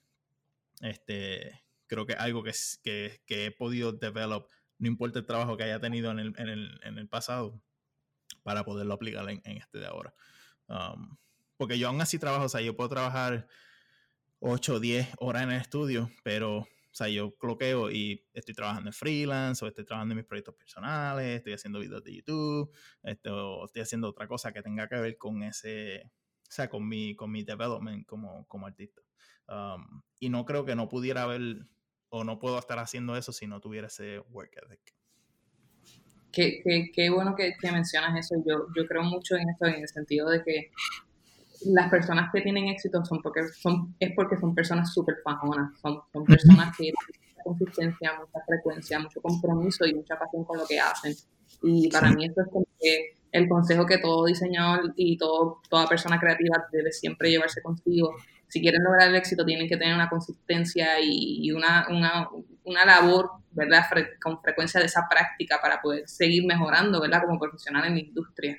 [0.81, 2.51] este, creo que algo que,
[2.83, 6.49] que, que he podido develop, no importa el trabajo que haya tenido en el, en
[6.49, 7.59] el, en el pasado,
[8.43, 10.13] para poderlo aplicar en, en este de ahora.
[10.67, 11.17] Um,
[11.57, 13.47] porque yo aún así trabajo, o sea, yo puedo trabajar
[14.39, 18.87] 8 o 10 horas en el estudio, pero o sea, yo cloqueo y estoy trabajando
[18.87, 22.71] en freelance o estoy trabajando en mis proyectos personales, estoy haciendo videos de YouTube,
[23.29, 27.13] o estoy haciendo otra cosa que tenga que ver con ese, o sea, con mi,
[27.13, 29.01] con mi development como, como artista.
[29.49, 31.67] Um, y no creo que no pudiera haber
[32.07, 34.95] o no puedo estar haciendo eso si no tuviera ese work ethic.
[36.31, 38.41] Qué, qué, qué bueno que, que, mencionas eso.
[38.47, 40.71] Yo, yo creo mucho en esto, en el sentido de que
[41.65, 45.99] las personas que tienen éxito son porque son, es porque son personas súper fajonas, son,
[46.11, 46.95] son personas que tienen
[47.29, 51.15] mucha consistencia, mucha frecuencia, mucho compromiso y mucha pasión con lo que hacen.
[51.63, 55.87] Y para mí esto es como que el consejo que todo diseñador y todo, toda
[55.87, 58.15] persona creativa debe siempre llevarse consigo.
[58.47, 62.29] Si quieren lograr el éxito tienen que tener una consistencia y, una, una,
[62.63, 63.83] una, labor, ¿verdad?
[64.21, 67.23] con frecuencia de esa práctica para poder seguir mejorando, ¿verdad?
[67.25, 68.57] Como profesional en la industria.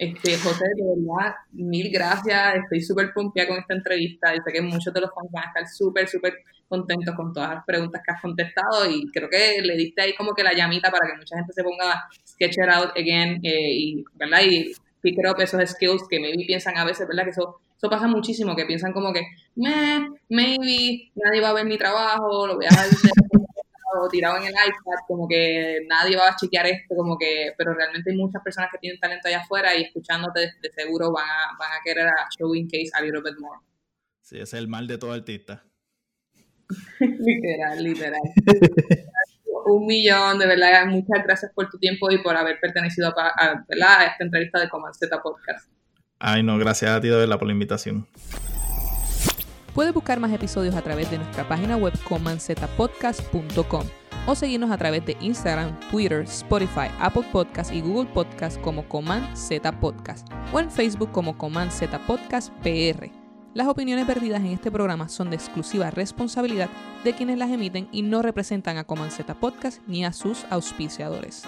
[0.00, 2.54] Este, José, de verdad, mil gracias.
[2.54, 4.34] Estoy súper pompeada con esta entrevista.
[4.34, 6.38] Y sé que muchos de los fans van a estar súper, súper
[6.68, 8.90] contentos con todas las preguntas que has contestado.
[8.90, 11.62] Y creo que le diste ahí como que la llamita para que mucha gente se
[11.62, 13.40] ponga sketch it out again.
[13.42, 14.40] Eh, y, ¿verdad?
[14.42, 14.72] Y
[15.02, 17.24] pick up esos skills que maybe piensan a veces, ¿verdad?
[17.24, 19.20] Que eso, eso pasa muchísimo, que piensan como que,
[19.56, 22.88] Meh, maybe nadie va a ver mi trabajo, lo voy a dejar
[23.98, 27.74] o tirado en el iPad, como que nadie va a chequear esto, como que, pero
[27.74, 31.56] realmente hay muchas personas que tienen talento allá afuera y escuchándote de seguro van a,
[31.58, 33.58] van a querer a show in case a little bit more.
[34.20, 35.64] Sí, ese es el mal de todo artista.
[37.00, 38.20] literal, literal.
[39.66, 43.52] Un millón, de verdad, muchas gracias por tu tiempo y por haber pertenecido a, a,
[43.52, 45.70] a esta entrevista de Z Podcast.
[46.18, 48.06] Ay, no, gracias a ti de verdad por la invitación.
[49.80, 53.82] Puedes buscar más episodios a través de nuestra página web comanzetapodcast.com
[54.26, 59.34] o seguirnos a través de Instagram, Twitter, Spotify, Apple Podcast y Google Podcast como Coman
[59.34, 63.10] Z Podcast o en Facebook como Coman Z Podcast PR.
[63.54, 66.68] Las opiniones perdidas en este programa son de exclusiva responsabilidad
[67.02, 71.44] de quienes las emiten y no representan a Coman Z Podcast ni a sus auspiciadores.